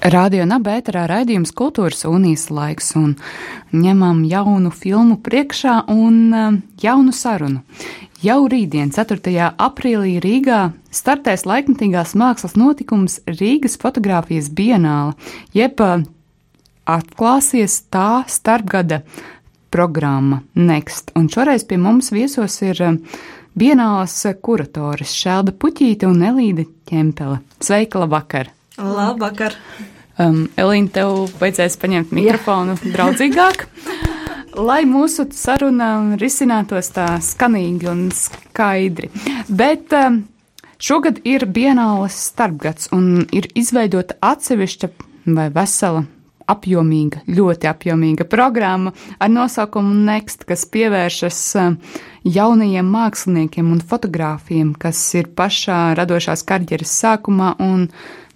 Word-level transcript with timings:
Radio 0.00 0.46
Nabērā 0.48 1.02
raidījums 1.10 1.50
Kultūras 1.52 2.06
unijas 2.08 2.46
laiks 2.48 2.94
un 2.96 3.10
ņemam 3.76 4.22
jaunu 4.24 4.70
filmu 4.72 5.18
priekšā 5.20 5.74
un 5.92 6.14
um, 6.32 6.56
jaunu 6.80 7.12
sarunu. 7.12 7.60
Jau 8.24 8.38
rītdien, 8.48 8.88
4. 8.96 9.50
aprīlī 9.60 10.14
Rīgā, 10.24 10.60
startēs 10.88 11.44
laikmatīgās 11.44 12.14
mākslas 12.16 12.56
notikums 12.56 13.18
Rīgas 13.28 13.76
fotografijas 13.80 14.48
bienāla, 14.48 15.12
jeb 15.52 15.84
uh, 15.84 16.00
atklāsies 16.88 17.82
tā 17.92 18.24
starpgada 18.24 19.02
programma 19.68 20.40
Next. 20.56 21.12
Un 21.12 21.28
šoreiz 21.28 21.66
pie 21.68 21.76
mums 21.76 22.08
viesos 22.08 22.56
ir 22.64 22.80
um, 22.88 23.02
bienālas 23.52 24.16
kuratoris 24.40 25.12
Šelda 25.12 25.52
Puķīte 25.52 26.08
un 26.08 26.24
Elīde 26.24 26.70
Ķempele. 26.88 27.42
Sveika, 27.60 28.00
labvakar! 28.00 28.54
Labvakar! 28.80 29.60
Um, 30.20 30.50
Elīna, 30.60 30.90
tev 30.92 31.30
vajadzēs 31.40 31.78
paņemt 31.80 32.10
mikrofonu 32.12 32.74
Jā. 32.76 32.90
draudzīgāk, 32.94 33.64
lai 34.60 34.82
mūsu 34.88 35.24
saruna 35.32 36.18
risinātos 36.20 36.92
tā 36.92 37.14
skanīgi 37.24 37.88
un 37.88 38.02
skaidri. 38.12 39.08
Bet 39.48 39.94
um, 39.96 40.22
šogad 40.76 41.22
ir 41.24 41.46
Bienāles 41.48 42.18
starpgads 42.28 42.92
un 42.92 43.24
ir 43.32 43.48
izveidota 43.56 44.18
atsevišķa 44.20 44.92
vai 45.32 45.48
vesela 45.54 46.04
apjomīga, 46.50 47.22
ļoti 47.30 47.68
apjomīga 47.70 48.26
programma 48.28 48.92
ar 49.22 49.30
nosaukumu 49.32 49.94
Next, 50.04 50.44
kas 50.44 50.66
pievēršas 50.68 51.42
um, 51.62 51.76
jaunajiem 52.28 52.88
māksliniekiem 52.92 53.72
un 53.72 53.80
fotogrāfiem, 53.80 54.74
kas 54.76 55.00
ir 55.16 55.30
pašā 55.32 55.94
radošās 55.96 56.44
karjeras 56.44 56.92
sākumā 57.04 57.54
un 57.64 57.86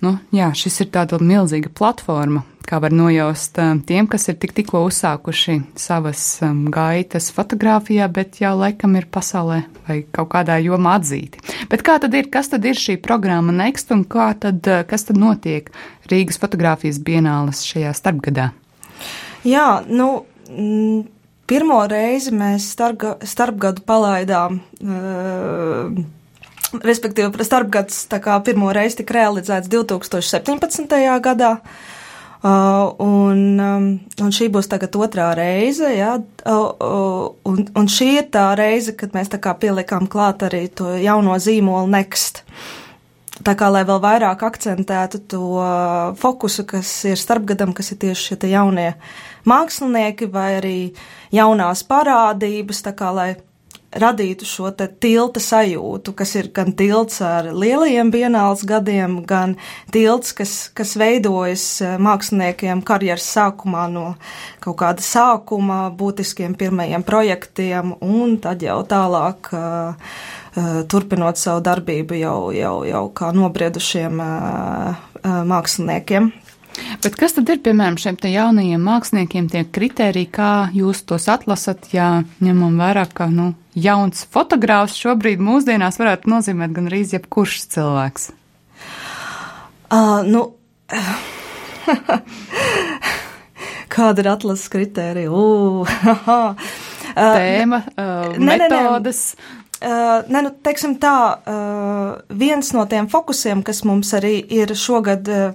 Nu, 0.04 0.18
jā, 0.36 0.50
šis 0.52 0.82
ir 0.84 0.90
tāda 0.92 1.16
milzīga 1.22 1.70
platforma, 1.72 2.42
kā 2.68 2.76
var 2.82 2.92
nojaust 2.92 3.56
um, 3.62 3.78
tiem, 3.88 4.08
kas 4.10 4.28
ir 4.28 4.36
tik, 4.42 4.52
tikko 4.56 4.82
uzsākuši 4.84 5.54
savas 5.80 6.24
um, 6.45 6.66
gaitas 6.73 7.30
fotografijā, 7.32 8.09
bet 8.12 8.37
jau 8.42 8.52
laikam 8.59 8.98
ir 9.01 9.06
pasaulē 9.09 9.62
vai 9.87 10.02
kaut 10.12 10.29
kādā 10.34 10.59
jomā 10.60 10.98
atzīti. 10.98 11.40
Bet 11.73 11.87
kā 11.87 11.96
tad 12.02 12.16
ir, 12.18 12.29
kas 12.32 12.52
tad 12.52 12.68
ir 12.68 12.76
šī 12.76 12.98
programma 13.04 13.54
Next 13.54 13.95
un 13.96 14.04
kā 14.04 14.29
tad, 14.40 14.60
uh, 14.68 14.84
kas 14.88 15.09
tad 15.09 15.20
notiek 15.20 15.73
Rīgas 16.12 16.40
fotografijas 16.42 17.01
bienāles 17.01 17.64
šajā 17.64 17.96
starpgadā? 17.96 18.51
Jā, 19.48 19.68
nu. 19.88 20.10
Mm, 20.45 21.07
pirmo 21.48 21.79
reizi 21.88 22.32
mēs 22.36 22.66
starpga, 22.74 23.14
starpgadu 23.24 23.84
palaidām 23.88 24.60
uh, 24.60 26.04
respektīvi, 26.82 27.44
starpgads 27.44 28.06
pirmo 28.44 28.72
reizi 28.74 29.02
tika 29.02 29.20
realizēts 29.20 29.70
2017. 29.72 30.96
gadā. 31.22 31.58
Uh, 32.44 32.90
un, 33.00 33.38
um, 33.56 33.84
un 34.20 34.32
šī 34.36 34.50
būs 34.52 34.66
tagad 34.68 34.92
otrā 35.00 35.30
reize, 35.32 35.88
jā, 35.96 36.18
uh, 36.20 36.56
uh, 36.76 37.30
un, 37.48 37.62
un 37.72 37.86
šī 37.88 38.08
ir 38.18 38.26
tā 38.34 38.50
reize, 38.60 38.92
kad 38.92 39.16
mēs 39.16 39.32
tā 39.32 39.38
kā 39.40 39.54
pielikām 39.56 40.04
klāt 40.12 40.45
arī 40.45 40.66
to 40.68 40.90
jauno 41.00 41.38
zīmolu 41.40 41.88
Next. 41.88 42.42
Tā 43.48 43.54
kā, 43.56 43.70
lai 43.72 43.86
vēl 43.88 43.96
vairāk 44.04 44.45
akcentētu 44.45 45.22
to 45.32 45.46
fokusu, 46.20 46.66
kas 46.68 46.92
ir 47.08 47.16
starpgadam, 47.16 47.72
kas 47.72 47.95
ir 47.95 48.02
tieši 48.04 48.28
šie 48.28 48.52
jaunie 48.52 48.90
mākslinieki 49.48 50.28
vai 50.28 50.50
arī 50.60 50.76
jaunās 51.32 51.80
parādības, 51.88 52.84
tā 52.84 52.92
kā, 52.92 53.08
lai 53.16 53.30
radītu 54.00 54.46
šo 54.48 54.70
tilta 54.74 55.40
sajūtu, 55.42 56.14
kas 56.16 56.34
ir 56.38 56.50
gan 56.54 56.73
tilts 56.76 57.20
ar 57.24 57.50
lielajiem 57.54 58.10
bienāls 58.14 58.64
gadiem, 58.68 59.20
gan 59.28 59.56
tilts, 59.95 60.34
kas, 60.36 60.54
kas 60.74 60.95
veidojas 61.01 61.66
eh, 61.84 61.96
māksliniekiem 62.02 62.82
karjeras 62.86 63.26
sākumā 63.36 63.86
no 63.92 64.06
kaut 64.64 64.78
kāda 64.82 65.04
sākuma, 65.04 65.88
būtiskiem 65.94 66.56
pirmajiem 66.59 67.04
projektiem, 67.06 67.94
un 68.00 68.38
tad 68.42 68.62
jau 68.64 68.81
tālāk 68.88 69.50
uh, 69.53 70.14
turpinot 70.88 71.38
savu 71.40 71.62
darbību 71.66 72.19
jau, 72.19 72.38
jau, 72.54 72.76
jau 72.88 73.04
kā 73.16 73.30
nobriedušiem 73.34 74.22
māksliniekiem. 75.24 76.30
Bet 77.04 77.16
kas 77.20 77.36
tad 77.36 77.50
ir, 77.52 77.60
piemēram, 77.64 77.96
šiem 78.00 78.16
jaunajiem 78.30 78.82
māksliniekiem 78.82 79.48
tie 79.52 79.62
kriteriji, 79.64 80.30
kā 80.34 80.52
jūs 80.74 81.04
tos 81.06 81.28
atlasat, 81.30 81.90
ja 81.94 82.24
ņemam 82.42 82.78
vērā, 82.80 83.04
ka, 83.14 83.28
nu, 83.30 83.52
jauns 83.78 84.24
fotogrāfs 84.34 84.96
šobrīd 84.98 85.42
mūsdienās 85.42 86.00
varētu 86.00 86.30
nozīmēt 86.32 86.74
gan 86.74 86.90
arī 86.90 87.04
jebkurš 87.06 87.60
cilvēks? 87.74 88.30
Uh, 89.94 90.24
nu, 90.26 90.46
kāda 93.94 94.24
ir 94.24 94.30
atlases 94.32 94.70
kritērija? 94.72 95.30
Uh, 95.30 96.72
Tēma, 97.14 97.84
uh, 97.94 98.32
ne, 98.38 98.56
metodas. 98.56 99.26
Ne, 99.36 99.44
ne. 99.44 99.60
Uh, 99.84 100.24
ne, 100.32 100.40
nu, 100.46 100.50
teiksim 100.64 100.96
tā, 101.02 101.16
uh, 101.36 102.14
viens 102.32 102.70
no 102.72 102.86
tiem 102.88 103.06
fokusiem, 103.12 103.60
kas 103.66 103.82
mums 103.84 104.14
arī 104.16 104.38
ir 104.56 104.72
šogad 104.78 105.28
uh, 105.28 105.52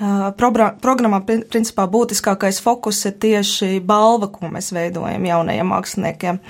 Programmā 0.00 1.20
principā 1.26 1.84
būtiskākais 1.90 2.60
fokus 2.64 3.02
ir 3.08 3.18
tieši 3.20 3.80
balva, 3.84 4.30
ko 4.32 4.48
mēs 4.52 4.72
veidojam 4.72 5.26
jaunajiem 5.28 5.72
māksliniekiem. 5.74 6.40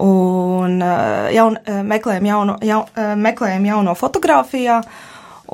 Un 0.00 0.78
jaun, 1.34 1.58
meklējam, 1.90 2.28
jauno, 2.30 2.56
jaun, 2.64 3.00
meklējam 3.20 3.66
jauno 3.66 3.96
fotografijā, 3.98 4.78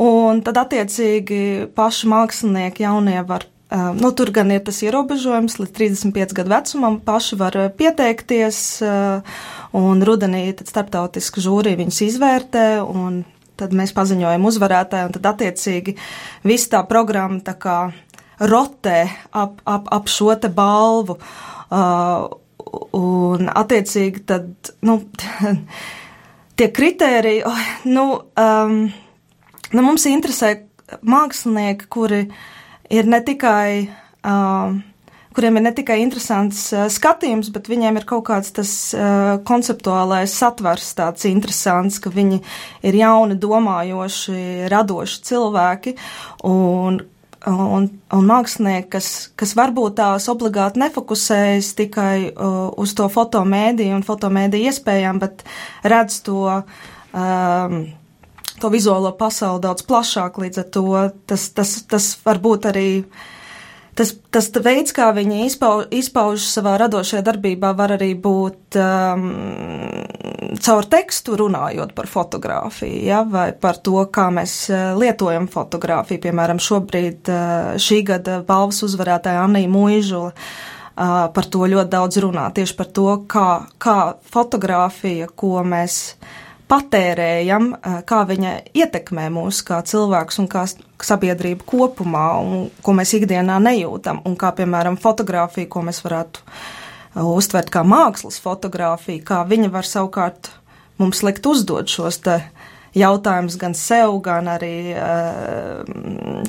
un 0.04 0.44
tad 0.44 0.60
attiecīgi 0.66 1.40
paši 1.74 2.12
mākslinieki 2.12 2.84
jaunie 2.84 3.22
var 3.26 3.48
Nu, 3.74 4.12
tur 4.14 4.30
gan 4.30 4.52
ir 4.54 4.60
tas 4.62 4.78
ierobežojums, 4.86 5.56
līdz 5.58 5.72
35 5.74 6.34
gadu 6.38 6.52
vecumam 6.52 7.00
paši 7.02 7.38
var 7.40 7.56
pieteikties, 7.74 8.60
un 9.74 10.04
rudenī 10.06 10.44
tad 10.54 10.70
starptautiska 10.70 11.42
žūrija 11.42 11.80
viņus 11.80 11.98
izvērtē, 12.06 12.66
un 12.86 13.24
tad 13.56 13.74
mēs 13.76 13.94
paziņojam 13.96 14.48
uzvarētāju, 14.50 15.10
un 15.10 15.14
tad 15.18 15.30
attiecīgi 15.34 15.96
viss 16.46 16.70
tā 16.72 16.82
programma 16.88 17.40
tā 17.44 17.56
kā 17.60 17.78
rotē 18.40 19.06
ap, 19.32 19.62
ap, 19.64 19.88
ap 19.92 20.10
šo 20.12 20.34
te 20.40 20.50
balvu. 20.52 21.18
Uh, 21.66 22.26
un 22.96 23.48
attiecīgi 23.50 24.24
tad, 24.28 24.48
nu, 24.86 24.98
tie 26.58 26.68
kritēriji, 26.74 27.44
oh, 27.46 27.62
nu, 27.88 28.06
um, 28.42 28.76
nu, 29.72 29.84
mums 29.84 30.06
interesē 30.10 30.52
mākslinieki, 31.06 31.88
kuri 31.90 32.26
ir 32.92 33.08
ne 33.10 33.22
tikai 33.26 33.86
um, 34.22 34.80
kuriem 35.36 35.58
ir 35.60 35.66
ne 35.66 35.72
tikai 35.76 35.98
interesants 36.00 36.70
uh, 36.72 36.86
skatījums, 36.92 37.50
bet 37.52 37.68
viņiem 37.68 38.00
ir 38.00 38.06
kaut 38.08 38.24
kāds 38.30 38.54
tas 38.56 38.70
uh, 38.96 39.36
konceptuālais 39.46 40.32
satvers 40.32 40.94
tāds 40.96 41.28
interesants, 41.28 42.00
ka 42.00 42.12
viņi 42.12 42.40
ir 42.88 42.96
jauni, 42.96 43.36
domājoši, 43.40 44.70
radoši 44.72 45.20
cilvēki 45.30 45.98
un 46.48 47.04
un, 47.46 47.84
un 48.10 48.24
mākslinieki, 48.26 48.88
kas, 48.96 49.08
kas 49.38 49.52
varbūt 49.54 49.98
tās 50.00 50.24
obligāti 50.32 50.80
nefokusējas 50.82 51.68
tikai 51.78 52.32
uh, 52.32 52.72
uz 52.80 52.96
to 52.98 53.06
fotomēdiju 53.12 53.94
un 54.00 54.02
fotomēdiju 54.06 54.72
iespējām, 54.72 55.20
bet 55.22 55.44
redz 55.86 56.18
to, 56.26 56.56
um, 57.12 57.78
to 58.58 58.72
vizuālo 58.72 59.14
pasauli 59.20 59.62
daudz 59.62 59.86
plašāk. 59.86 60.40
Līdz 60.42 60.62
ar 60.64 60.68
to 60.74 60.86
tas, 61.30 61.48
tas, 61.54 61.78
tas 61.86 62.10
var 62.26 62.42
būt 62.42 62.66
arī 62.72 62.88
uh, 63.04 63.24
tas, 63.96 64.12
tas 64.32 64.48
veids, 64.62 64.92
kā 64.96 65.08
viņi 65.16 65.46
izpauž, 65.46 65.88
izpauž 65.94 66.44
savā 66.50 66.76
radošajā 66.82 67.22
darbībā, 67.26 67.72
var 67.78 67.96
arī 67.96 68.12
būt 68.20 68.78
um, 68.80 69.26
caur 70.62 70.88
tekstu 70.92 71.38
runājot 71.40 71.94
par 71.96 72.08
fotografiju, 72.10 73.02
ja, 73.08 73.22
vai 73.28 73.50
par 73.52 73.80
to, 73.84 73.98
kā 74.12 74.28
mēs 74.34 74.58
uh, 74.70 74.92
lietojam 75.00 75.48
fotografiju. 75.52 76.22
Piemēram, 76.26 76.62
šobrīd 76.62 77.32
uh, 77.32 77.74
šī 77.82 78.02
gada 78.12 78.40
balvas 78.46 78.82
uzvarētāja 78.86 79.44
Anija 79.46 79.72
Muižula 79.72 80.32
uh, 80.32 81.28
par 81.32 81.50
to 81.52 81.66
ļoti 81.66 81.92
daudz 81.92 82.20
runā, 82.24 82.48
tieši 82.56 82.76
par 82.78 82.90
to, 82.96 83.08
kā, 83.30 83.50
kā 83.82 84.00
fotografija, 84.32 85.30
ko 85.34 85.60
mēs 85.66 86.16
patērējam, 86.70 87.70
kā 88.08 88.22
viņa 88.26 88.52
ietekmē 88.74 89.28
mūs 89.34 89.62
kā 89.66 89.80
cilvēks 89.86 90.40
un 90.42 90.48
kā 90.50 90.64
sabiedrību 91.06 91.66
kopumā, 91.68 92.26
un 92.42 92.68
ko 92.82 92.94
mēs 92.96 93.14
ikdienā 93.20 93.60
nejūtam, 93.62 94.22
un 94.26 94.36
kā, 94.40 94.50
piemēram, 94.56 94.98
fotografija, 95.00 95.70
ko 95.70 95.84
mēs 95.86 96.02
varētu 96.04 96.42
uztvert 97.22 97.70
kā 97.72 97.84
mākslas 97.86 98.40
fotografiju, 98.42 99.24
kā 99.26 99.42
viņa 99.48 99.70
var 99.72 99.88
savukārt 99.88 100.50
mums 101.00 101.22
likt 101.24 101.46
uzdot 101.46 101.92
šos 101.92 102.20
te 102.24 102.40
jautājums 102.96 103.58
gan 103.60 103.74
sev, 103.76 104.14
gan 104.24 104.48
arī 104.48 104.94
uh, 104.96 105.84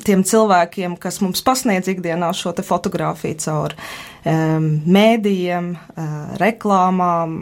tiem 0.04 0.24
cilvēkiem, 0.24 0.96
kas 1.00 1.20
mums 1.24 1.44
pasniedz 1.44 1.90
ikdienā 1.92 2.30
šo 2.36 2.54
te 2.56 2.64
fotografiju 2.64 3.38
caur 3.44 3.76
um, 3.76 4.70
mēdījiem, 4.88 5.74
uh, 5.76 6.16
reklāmām, 6.40 7.36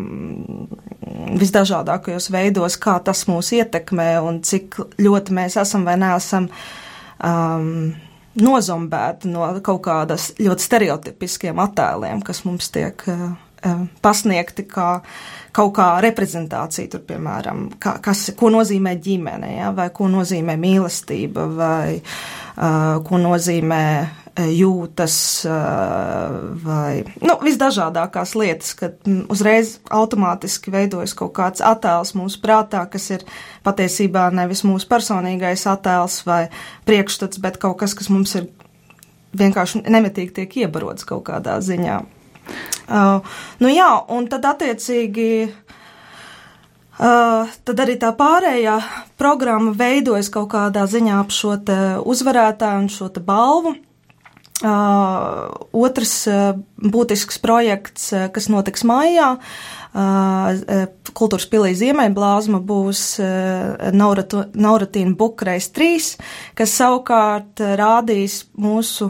visdažādākajos 1.40 2.30
veidos, 2.34 2.78
kā 2.80 2.98
tas 3.04 3.24
mūs 3.30 3.52
ietekmē 3.56 4.10
un 4.24 4.40
cik 4.46 4.78
ļoti 5.02 5.36
mēs 5.36 5.58
esam 5.62 5.86
vai 5.88 5.96
neesam 6.00 6.48
um, 6.50 7.94
nozombēti 8.36 9.32
no 9.32 9.48
kaut 9.64 9.82
kādas 9.86 10.30
ļoti 10.40 10.68
stereotipiskiem 10.68 11.60
attēliem, 11.62 12.22
kas 12.24 12.44
mums 12.48 12.70
tiek 12.74 13.06
uh, 13.10 13.30
pasniegti 14.04 14.66
kā 14.68 14.90
kaut 15.56 15.72
kā 15.78 15.86
reprezentācija, 16.04 16.90
tur, 16.92 17.02
piemēram, 17.08 17.70
kā, 17.80 17.96
kas, 18.04 18.28
ko 18.36 18.50
nozīmē 18.52 18.92
ģimene, 19.00 19.54
ja, 19.56 19.70
vai 19.76 19.88
ko 19.94 20.10
nozīmē 20.12 20.58
mīlestība, 20.60 21.46
vai 21.56 21.96
uh, 21.96 22.98
ko 23.06 23.20
nozīmē 23.22 23.82
jūtas 24.36 25.16
vai 26.60 27.04
nu, 27.24 27.36
visdažādākās 27.40 28.34
lietas, 28.36 28.74
kad 28.76 29.08
uzreiz 29.32 29.76
automātiski 29.88 30.74
veidojas 30.74 31.14
kaut 31.16 31.32
kāds 31.38 31.64
attēls 31.64 32.12
mūsu 32.18 32.42
prātā, 32.42 32.82
kas 32.90 33.08
ir 33.16 33.24
patiesībā 33.64 34.28
nevis 34.36 34.64
mūsu 34.68 34.88
personīgais 34.90 35.64
attēls 35.70 36.20
vai 36.28 36.42
priekšstats, 36.88 37.40
bet 37.40 37.56
kaut 37.62 37.78
kas, 37.80 37.96
kas 37.96 38.12
mums 38.12 38.36
ir 38.36 38.50
vienkārši 39.36 39.84
nemitīgi 39.88 40.36
tiek 40.40 40.60
iebarots 40.64 41.06
kaut 41.08 41.26
kādā 41.30 41.58
ziņā. 41.64 42.00
Uh, 42.86 43.24
nu 43.60 43.70
jā, 43.72 43.90
un 44.14 44.28
tad 44.30 44.46
attiecīgi. 44.52 45.30
Uh, 46.96 47.50
tad 47.68 47.80
arī 47.82 47.98
tā 48.00 48.08
pārējā 48.16 48.78
programma 49.20 49.74
veidojas 49.76 50.30
kaut 50.32 50.48
kādā 50.54 50.86
ziņā 50.88 51.18
ap 51.20 51.34
šo 51.34 51.58
uzvarētāju 52.08 52.84
un 52.86 52.88
šo 52.92 53.10
balvu. 53.20 53.74
Uh, 54.64 55.50
otrs 55.76 56.12
uh, 56.32 56.54
būtisks 56.80 57.36
projekts, 57.44 58.06
uh, 58.16 58.28
kas 58.32 58.48
notiks 58.52 58.86
maijā, 58.88 59.36
Kultūras 61.16 61.46
pilī 61.48 61.70
Ziemeļblāzma 61.72 62.58
būs 62.60 63.02
Nauratīna 63.96 65.14
Bukreis 65.16 65.70
3, 65.72 66.10
kas 66.58 66.74
savukārt 66.76 67.62
rādīs 67.80 68.42
mūsu 68.60 69.08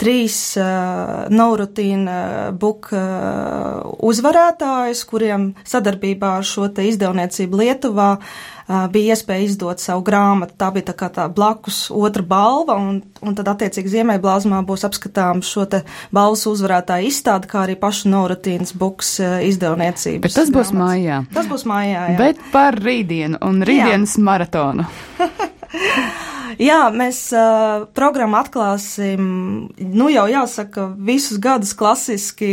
trīs 0.00 0.38
uh, 0.56 1.28
Naurutīna 1.28 2.16
book 2.56 2.88
uh, 2.96 3.84
uzvarētājus, 4.08 5.04
kuriem 5.10 5.50
sadarbībā 5.68 6.38
ar 6.40 6.48
šo 6.48 6.70
te 6.72 6.88
izdevniecību 6.88 7.60
Lietuvā 7.60 8.08
uh, 8.16 8.32
bija 8.92 9.16
iespēja 9.16 9.46
izdot 9.46 9.82
savu 9.82 10.04
grāmatu. 10.06 10.56
Tā 10.58 10.70
bija 10.74 10.90
tā 10.90 10.96
kā 10.98 11.08
tā 11.12 11.26
blakus 11.32 11.84
otra 11.92 12.24
balva, 12.26 12.76
un, 12.80 13.00
un 13.22 13.38
tad 13.38 13.50
attiecīgi 13.52 13.94
Ziemeļblāzmā 13.96 14.62
būs 14.68 14.86
apskatām 14.88 15.42
šo 15.46 15.66
te 15.70 15.82
balvas 16.14 16.46
uzvarētāju 16.50 17.10
izstādi, 17.10 17.50
kā 17.50 17.64
arī 17.66 17.78
pašu 17.80 18.12
Naurutīnas 18.12 18.74
books 18.78 19.14
uh, 19.22 19.38
izdevniecības. 19.46 20.24
Bet 20.26 20.38
tas 20.38 20.52
būs 20.52 20.72
grāmatas. 20.72 20.82
mājā. 20.82 21.20
Tas 21.36 21.50
būs 21.50 21.66
mājā, 21.68 22.08
jā. 22.12 22.18
Bet 22.20 22.42
par 22.54 22.78
rītdienu 22.80 23.42
un 23.44 23.62
rītdienas 23.66 24.18
jā. 24.18 24.26
maratonu. 24.30 24.88
Jā, 26.60 26.80
mēs 26.92 27.18
uh, 27.36 27.86
programmu 27.96 28.36
atklāsim, 28.40 29.22
nu 29.92 30.08
jau 30.12 30.26
jāsaka, 30.30 30.88
visus 30.96 31.40
gadus 31.42 31.72
klasiski, 31.78 32.50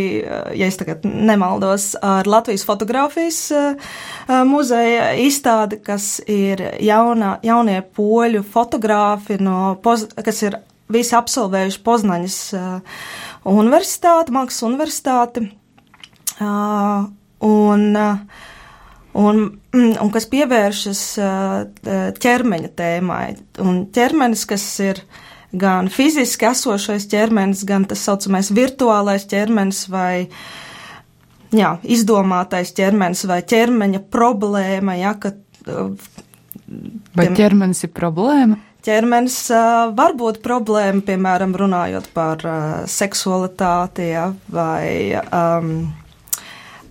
ja 0.56 0.70
es 0.70 0.80
tagad 0.80 1.04
nemaldos, 1.04 1.92
ar 2.04 2.28
Latvijas 2.30 2.66
fotografijas 2.68 3.42
uh, 3.56 3.94
muzeja 4.48 5.12
izstādi, 5.20 5.82
kas 5.84 6.18
ir 6.30 6.64
jauna, 6.84 7.38
jaunie 7.46 7.82
poļu 7.96 8.44
fotografi, 8.48 9.40
no, 9.44 9.76
poz, 9.84 10.08
kas 10.16 10.44
ir 10.46 10.60
visi 10.90 11.16
absolvējuši 11.18 11.82
Poznaņas 11.86 12.38
uh, 12.58 13.02
universitāti, 13.50 14.34
Mākslas 14.36 14.66
universitāti. 14.70 15.50
Uh, 16.40 17.10
un, 17.46 17.90
uh, 17.98 18.48
un, 19.18 19.42
mm, 19.74 19.98
un 20.04 20.12
kas 20.14 20.28
pievēršas 20.32 21.04
ķermeņa 22.20 22.72
tēmai. 22.78 23.26
Un 23.64 23.84
ķermenis, 23.96 24.46
kas 24.50 24.66
ir 24.84 25.04
gan 25.52 25.90
fiziski 25.90 26.50
esošais 26.52 27.08
ķermenis, 27.10 27.66
gan 27.68 27.88
tas 27.90 28.04
saucamais 28.06 28.52
virtuālais 28.54 29.26
ķermenis 29.30 29.88
vai 29.90 30.30
jā, 31.56 31.76
izdomātais 31.84 32.74
ķermenis 32.78 33.26
vai 33.30 33.42
ķermeņa 33.42 34.06
problēma. 34.14 34.98
Jā, 35.00 35.16
ka, 35.22 35.34
vai 37.18 37.30
ķermenis 37.38 37.88
ir 37.88 37.96
problēma? 37.98 38.62
ķermenis 38.86 39.38
uh, 39.54 39.92
var 39.96 40.16
būt 40.18 40.42
problēma, 40.44 41.04
piemēram, 41.06 41.56
runājot 41.58 42.10
par 42.16 42.44
uh, 42.48 42.68
seksualitāti 42.90 44.12
ja, 44.14 44.30
vai 44.54 45.18
um, 45.20 45.74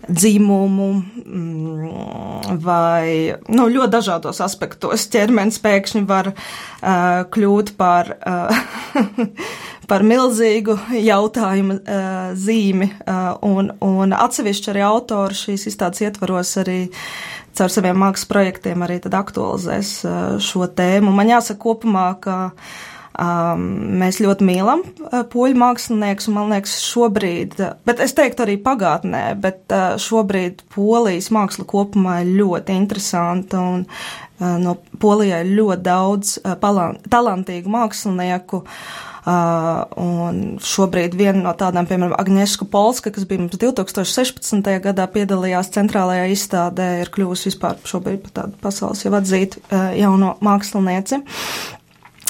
dzimumu 0.08 0.88
mm, 1.26 2.58
vai 2.64 3.36
nu, 3.52 3.68
ļoti 3.68 3.92
dažādos 3.92 4.40
aspektos. 4.44 5.06
Ķermenis 5.12 5.60
pēkšņi 5.64 6.04
var 6.08 6.32
uh, 6.32 7.24
kļūt 7.34 7.74
par, 7.80 8.14
uh, 8.24 9.16
par 9.90 10.04
milzīgu 10.08 10.78
jautājumu 10.96 11.78
uh, 11.78 12.20
zīmi, 12.38 12.90
uh, 13.04 13.32
un, 13.46 13.72
un 13.84 14.16
atsevišķi 14.16 14.72
arī 14.74 14.86
autori 14.88 15.38
šīs 15.38 15.68
izstādes 15.72 16.06
ietvaros 16.06 16.56
arī 16.64 16.80
caur 17.58 17.72
saviem 17.74 17.98
mākslas 17.98 18.28
projektiem 18.30 18.84
arī 18.86 19.00
aktualizēs 19.02 19.96
uh, 20.06 20.20
šo 20.42 20.70
tēmu. 20.72 21.12
Man 21.12 21.34
jāsaka 21.34 21.60
kopumā, 21.68 22.12
ka 22.22 22.38
uh, 22.52 22.78
Um, 23.18 23.62
mēs 23.98 24.20
ļoti 24.22 24.46
mīlam 24.46 24.84
uh, 24.84 25.22
poļu 25.32 25.56
māksliniekus, 25.58 26.28
un 26.30 26.36
man 26.36 26.52
liekas, 26.52 26.76
šobrīd, 26.86 27.56
uh, 27.58 27.72
bet 27.88 28.02
es 28.04 28.14
teiktu 28.14 28.44
arī 28.44 28.54
pagātnē, 28.62 29.22
bet 29.42 29.74
uh, 29.74 29.96
šobrīd 29.98 30.60
polijas 30.74 31.32
māksla 31.34 31.66
kopumā 31.66 32.20
ir 32.22 32.36
ļoti 32.38 32.76
interesanta, 32.78 33.58
un 33.58 33.82
uh, 33.88 34.54
no 34.62 34.76
polijai 35.02 35.40
ir 35.42 35.54
ļoti 35.56 35.86
daudz 35.88 36.36
uh, 36.44 36.54
talantīgu 37.10 37.74
mākslinieku. 37.74 38.62
Uh, 39.28 39.82
un 40.00 40.36
šobrīd 40.64 41.16
viena 41.18 41.42
no 41.42 41.50
tādām, 41.58 41.88
piemēram, 41.90 42.14
Agnieszka 42.16 42.64
Polska, 42.70 43.10
kas 43.12 43.26
bija 43.28 43.42
mums 43.42 43.58
2016. 43.60 44.70
gadā 44.84 45.04
piedalījās 45.12 45.68
centrālajā 45.74 46.30
izstādē, 46.32 46.86
ir 47.02 47.10
kļuvusi 47.12 47.50
vispār 47.50 47.82
šobrīd 47.88 48.22
par 48.28 48.36
tādu 48.38 48.62
pasaules 48.62 49.02
jau 49.04 49.12
atzītu 49.18 49.60
uh, 49.66 49.90
jauno 49.98 50.36
mākslinieci. 50.44 51.20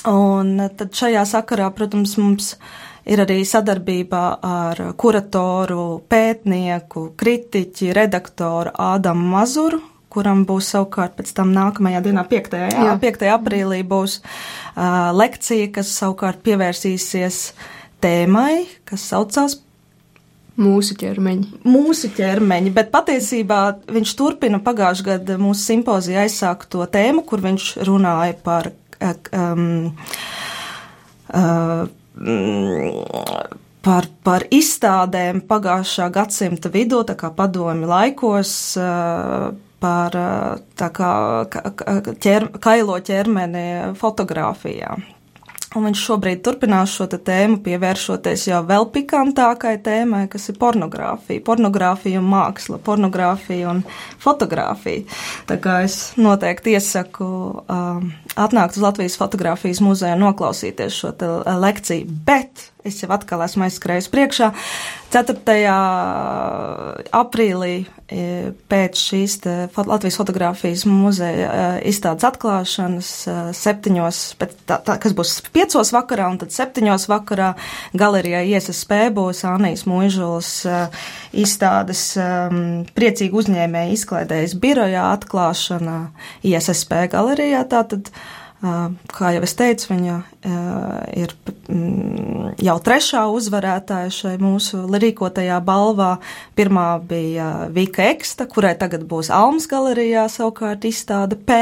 Un 0.08 0.56
tad 0.78 0.94
šajā 0.96 1.24
sakarā, 1.28 1.68
protams, 1.74 2.16
mums 2.20 2.54
ir 3.08 3.22
arī 3.24 3.42
sadarbība 3.48 4.22
ar 4.44 4.80
kuratoru, 5.00 6.00
pētnieku, 6.08 7.10
kritiķi, 7.18 7.92
redaktoru 7.96 8.72
Ādamu 8.72 9.28
Mazuru, 9.34 9.80
kuram 10.12 10.44
būs 10.48 10.72
savukārt 10.74 11.16
pēc 11.18 11.32
tam 11.36 11.52
nākamajā 11.56 12.02
dienā, 12.08 12.24
5. 12.28 12.58
Jā, 12.64 12.68
jā. 12.88 12.98
5. 13.04 13.24
aprīlī, 13.36 13.82
būs 13.86 14.18
uh, 14.20 15.10
lekcija, 15.16 15.70
kas 15.76 15.92
savukārt 16.00 16.42
pievērsīsies 16.46 17.40
tēmai, 18.04 18.66
kas 18.88 19.08
saucās 19.12 19.60
Mūsu 20.58 20.96
ķermeņi. 20.98 21.60
Mūsu 21.70 22.08
ķermeņi, 22.16 22.72
bet 22.74 22.88
patiesībā 22.90 23.58
viņš 23.94 24.14
turpina 24.18 24.58
pagājušajā 24.58 25.06
gadā 25.06 25.36
mūsu 25.38 25.62
simpozijā 25.68 26.24
aizsākto 26.24 26.82
tēmu, 26.90 27.22
kur 27.22 27.44
viņš 27.44 27.66
runāja 27.86 28.34
par 28.42 28.72
par, 33.88 34.08
par 34.26 34.46
izstādēm 34.50 35.42
pagājušā 35.48 36.10
gadsimta 36.14 36.72
vidū, 36.74 37.04
tā 37.08 37.14
kā 37.18 37.30
padomi 37.34 37.88
laikos, 37.88 38.52
uh, 38.80 39.52
par 39.78 40.16
tā 40.78 40.88
kā 40.94 41.12
ķer, 42.18 42.48
kailo 42.62 42.98
ķermeni 43.04 43.94
fotografijā. 43.98 44.96
Un 45.76 45.84
viņš 45.84 46.00
šobrīd 46.00 46.40
turpinās 46.46 46.94
šo 46.96 47.04
tēmu, 47.12 47.58
pievēršoties 47.64 48.46
jau 48.48 48.62
vēl 48.64 48.86
pikantākai 48.94 49.74
tēmai, 49.84 50.22
kas 50.32 50.48
ir 50.48 50.56
pornogrāfija. 50.60 51.42
Pornogrāfija 51.44 52.22
un 52.22 52.30
māksla, 52.30 52.78
pornogrāfija 52.86 53.74
un 53.74 53.82
fotografija. 54.22 55.04
Tā 55.50 55.58
kā 55.60 55.82
es 55.84 55.98
noteikti 56.16 56.72
iesaku 56.72 57.28
um, 57.28 58.08
atnākt 58.40 58.80
uz 58.80 58.86
Latvijas 58.86 59.18
fotografijas 59.20 59.82
muzeju 59.84 60.16
un 60.16 60.24
noklausīties 60.30 61.02
šo 61.02 61.12
lekciju. 61.60 62.08
Bet 62.24 62.70
es 62.86 63.02
jau 63.02 63.10
atkal 63.14 63.42
esmu 63.44 63.66
aizskrējis 63.66 64.10
priekšā. 64.12 64.52
4. 65.08 65.34
aprīlī 67.16 67.72
e, 67.80 68.24
pēc 68.68 69.00
šīs 69.00 69.36
Latvijas 69.78 70.18
fotografijas 70.20 70.84
muzeja 70.88 71.48
e, 71.48 71.68
izstādes 71.88 72.26
atklāšanas 72.28 73.10
e, 73.24 73.36
septiņos, 73.56 74.20
tā, 74.68 74.76
tā, 74.84 74.98
kas 75.00 75.16
būs 75.16 75.32
piecos 75.54 75.94
vakarā 75.96 76.28
un 76.28 76.36
tad 76.42 76.52
septiņos 76.52 77.08
vakarā 77.08 77.54
galerijā 77.96 78.44
ISSP 78.52 79.08
būs 79.16 79.46
Anijas 79.48 79.86
Mūžulas 79.88 80.50
izstādes 81.32 82.02
priecīgi 82.98 83.40
uzņēmēji 83.40 83.96
izklaidējas 83.96 84.58
birojā 84.60 85.08
atklāšana 85.14 85.98
ISSP 86.44 87.08
galerijā. 87.14 87.64
Tātad, 87.72 88.12
Kā 88.58 89.28
jau 89.36 89.42
es 89.46 89.52
teicu, 89.54 89.92
viņa 89.92 90.14
ir 91.14 91.34
mm, 91.70 92.58
jau 92.66 92.74
trešā 92.82 93.22
uzvarētāja 93.30 94.10
šai 94.10 94.32
mūsu 94.42 94.82
rīkotajā 94.90 95.60
balvā. 95.62 96.16
Pirmā 96.58 96.88
bija 97.06 97.68
Vika 97.74 98.08
Eksta, 98.10 98.48
kurai 98.50 98.74
tagad 98.80 99.06
būs 99.06 99.30
Almas 99.30 99.68
galerijā 99.70 100.26
savukārt 100.32 100.88
izstāde 100.90 101.38
P. 101.38 101.60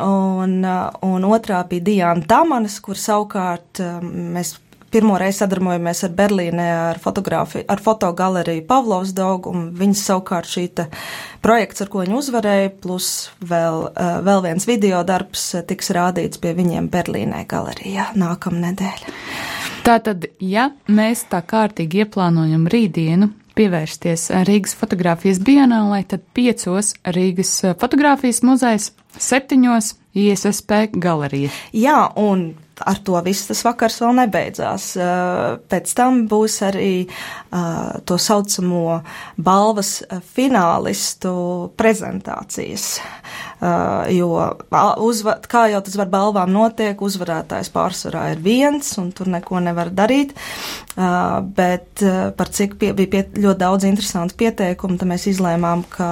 un, 0.00 0.62
un 0.64 1.28
otrā 1.28 1.60
bija 1.68 1.88
Diana 1.90 2.24
Tamanas, 2.24 2.80
kur 2.80 2.96
savukārt 2.96 3.84
mēs 4.00 4.56
pirmo 4.90 5.18
reizi 5.20 5.42
sadarbojamies 5.42 6.02
ar 6.06 6.12
Berlīnē 6.16 6.66
ar, 6.74 7.00
ar 7.00 7.82
fotogaleriju 7.84 8.66
Pavlovs 8.68 9.14
Daugu, 9.16 9.52
un 9.52 9.70
viņas 9.76 10.04
savukārt 10.10 10.50
šī 10.50 10.66
projekts, 11.44 11.82
ar 11.84 11.90
ko 11.92 12.02
viņi 12.04 12.16
uzvarēja, 12.18 12.74
plus 12.82 13.30
vēl, 13.40 13.88
uh, 13.90 14.18
vēl 14.26 14.44
viens 14.48 14.66
video 14.68 15.02
darbs 15.06 15.48
tiks 15.68 15.92
rādīts 15.94 16.40
pie 16.42 16.54
viņiem 16.58 16.90
Berlīnē 16.92 17.44
galerijā 17.48 18.10
nākamnedēļ. 18.18 19.06
Tātad, 19.86 20.26
ja 20.42 20.72
mēs 20.90 21.28
tā 21.30 21.42
kārtīgi 21.46 22.02
ieplānojam 22.02 22.66
rītdienu, 22.72 23.30
pievērsties 23.56 24.28
Rīgas 24.48 24.74
fotografijas 24.76 25.40
bienālai, 25.40 26.02
tad 26.08 26.24
piecos 26.36 26.94
Rīgas 27.06 27.52
fotografijas 27.80 28.42
muzejs, 28.44 28.90
septiņos 29.16 29.94
ISSP 30.16 30.98
galerija. 31.00 31.52
Jā, 31.76 32.00
un 32.18 32.48
ar 32.84 32.98
to 33.04 33.16
viss 33.24 33.48
tas 33.48 33.62
vakars 33.64 34.00
vēl 34.02 34.16
nebeidzās. 34.18 34.90
Pēc 35.70 35.92
tam 35.96 36.24
būs 36.30 36.58
arī 36.66 37.06
to 38.08 38.18
saucamo 38.20 39.00
balvas 39.40 39.98
finālistu 40.34 41.32
prezentācijas. 41.78 42.88
Jo, 44.12 44.30
uzvar, 45.06 45.40
kā 45.48 45.66
jau 45.72 45.80
tas 45.86 45.96
var 45.96 46.10
balvām 46.12 46.52
notiek, 46.52 47.00
uzvarētājs 47.00 47.72
pārsvarā 47.72 48.26
ir 48.34 48.42
viens, 48.44 48.92
un 49.00 49.08
tur 49.16 49.30
neko 49.32 49.62
nevar 49.64 49.92
darīt. 49.96 50.34
Bet 50.96 52.04
par 52.36 52.52
cik 52.52 52.76
pie, 52.80 52.92
bija 52.96 53.12
pie, 53.14 53.24
ļoti 53.40 53.62
daudz 53.62 53.88
interesantu 53.88 54.36
pieteikumu, 54.44 55.00
tad 55.00 55.08
mēs 55.14 55.26
izlēmām, 55.32 55.86
ka 55.96 56.10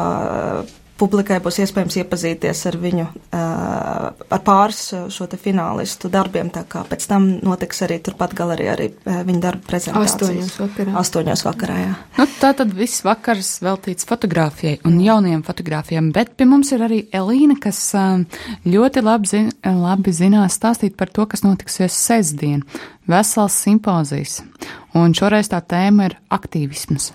publikai 1.00 1.40
būs 1.42 1.58
iespējams 1.64 1.96
iepazīties 2.02 2.60
ar 2.70 2.76
viņu, 2.78 3.04
ar 3.34 4.42
pāris 4.46 4.82
šo 5.10 5.26
te 5.30 5.38
finālistu 5.40 6.10
darbiem, 6.12 6.50
tā 6.54 6.62
kā 6.70 6.84
pēc 6.86 7.06
tam 7.10 7.26
notiks 7.42 7.82
arī 7.86 7.98
turpat 8.04 8.36
galerijā 8.38 8.76
arī 8.76 8.88
viņa 9.02 9.42
darba 9.42 9.66
prezentācijas. 9.72 10.14
Astoņos 10.14 10.60
vakarā. 10.62 10.94
Astoņos 11.00 11.44
vakarā, 11.48 11.78
jā. 11.82 11.96
Nu, 12.18 12.28
tā 12.40 12.52
tad 12.60 12.74
viss 12.78 13.02
vakars 13.06 13.56
veltīts 13.64 14.06
fotografijai 14.08 14.78
un 14.86 15.00
jaunajiem 15.02 15.42
fotogrāfiem, 15.46 16.12
bet 16.14 16.36
pie 16.38 16.46
mums 16.50 16.70
ir 16.76 16.86
arī 16.86 17.00
Elīna, 17.14 17.58
kas 17.62 17.80
ļoti 18.62 19.04
labi, 19.04 19.32
zin, 19.32 19.50
labi 19.64 20.14
zinās 20.14 20.60
stāstīt 20.60 20.94
par 21.00 21.10
to, 21.10 21.26
kas 21.30 21.42
notiksies 21.46 21.98
sestdien. 22.06 22.62
Vesels 23.10 23.58
simpozijas, 23.66 24.38
un 24.96 25.12
šoreiz 25.12 25.50
tā 25.52 25.58
tēma 25.60 26.08
ir 26.08 26.16
aktīvisms. 26.32 27.10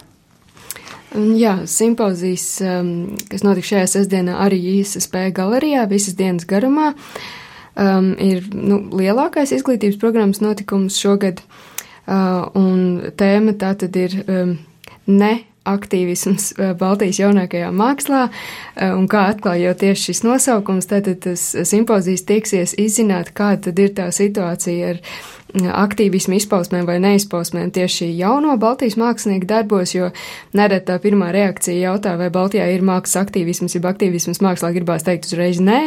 Jā, 1.15 1.55
simpozijas, 1.65 2.45
um, 2.61 2.89
kas 3.31 3.41
notiks 3.41 3.71
šajā 3.71 3.87
sestdienā 3.89 4.35
arī 4.43 4.59
ISSP 4.75 5.31
galerijā 5.33 5.87
visas 5.89 6.13
dienas 6.19 6.45
garumā, 6.45 6.91
um, 7.73 8.11
ir 8.21 8.45
nu, 8.53 8.83
lielākais 8.93 9.55
izglītības 9.57 9.97
programmas 9.97 10.41
notikums 10.43 10.99
šogad, 11.01 11.41
uh, 11.41 12.45
un 12.53 13.09
tēma 13.17 13.57
tā 13.57 13.73
tad 13.81 13.97
ir 13.97 14.19
um, 14.27 14.53
ne 15.09 15.33
aktīvisms 15.69 16.51
uh, 16.53 16.75
Baltijas 16.77 17.23
jaunākajā 17.23 17.73
mākslā, 17.73 18.27
uh, 18.29 18.93
un 18.93 19.09
kā 19.09 19.25
atklāja 19.33 19.71
jau 19.71 19.75
tieši 19.81 20.11
šis 20.11 20.23
nosaukums, 20.27 20.91
tātad 20.93 21.23
tas 21.25 21.49
simpozijas 21.65 22.27
tieksies 22.29 22.77
izzināt, 22.77 23.33
kāda 23.33 23.71
tad 23.71 23.81
ir 23.81 23.97
tā 23.97 24.11
situācija 24.13 24.93
ar 24.93 25.01
aktīvismu 25.57 26.37
izpausmēm 26.37 26.85
vai 26.87 26.97
neizpausmēm. 27.01 27.71
Tieši 27.73 28.09
jauno 28.17 28.55
Baltijas 28.61 28.97
mākslinieku 28.99 29.47
darbos, 29.49 29.93
jo 29.95 30.09
nereti 30.57 30.89
tā 30.89 30.97
pirmā 31.01 31.31
reakcija 31.33 31.89
jautā, 31.89 32.15
vai 32.19 32.29
Baltijā 32.33 32.67
ir 32.73 32.85
mākslas 32.85 33.23
aktīvisms, 33.23 33.75
ja 33.75 33.83
aktīvisms 33.89 34.41
mākslā 34.45 34.71
gribās 34.75 35.05
teikt 35.07 35.29
uzreiz 35.29 35.61
nē, 35.63 35.79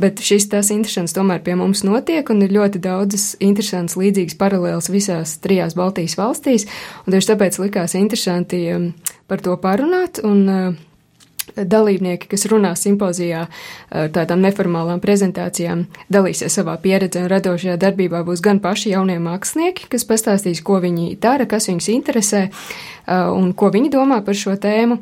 bet 0.00 0.22
šis 0.24 0.50
tas 0.52 0.70
interesants 0.74 1.16
tomēr 1.16 1.42
pie 1.46 1.56
mums 1.58 1.82
notiek 1.86 2.30
un 2.30 2.44
ir 2.46 2.54
ļoti 2.54 2.82
daudzas 2.82 3.32
interesantas 3.42 3.98
līdzīgas 4.00 4.38
paralēlas 4.40 4.90
visās 4.92 5.38
trijās 5.42 5.76
Baltijas 5.78 6.18
valstīs, 6.20 6.68
un 7.04 7.16
tieši 7.16 7.32
tāpēc 7.32 7.58
likās 7.64 7.96
interesanti 7.98 8.62
um, 8.74 8.92
par 9.30 9.42
to 9.42 9.56
parunāt 9.62 10.22
un 10.26 10.46
uh, 10.46 10.70
dalībnieki, 11.56 12.28
kas 12.30 12.46
runā 12.50 12.74
simpozijā 12.78 13.46
ar 13.90 14.12
tādām 14.14 14.42
neformālām 14.44 15.02
prezentācijām, 15.02 15.86
dalīsies 16.12 16.60
savā 16.60 16.76
pieredzē 16.82 17.24
un 17.24 17.32
radošajā 17.32 17.76
darbībā 17.80 18.22
būs 18.26 18.42
gan 18.44 18.62
paši 18.62 18.94
jaunie 18.94 19.18
mākslinieki, 19.22 19.90
kas 19.92 20.06
pastāstīs, 20.08 20.62
ko 20.64 20.80
viņi 20.82 21.14
dara, 21.20 21.48
kas 21.50 21.70
viņus 21.70 21.90
interesē 21.94 22.46
un 23.10 23.52
ko 23.56 23.70
viņi 23.74 23.90
domā 23.90 24.20
par 24.24 24.36
šo 24.38 24.54
tēmu, 24.60 24.98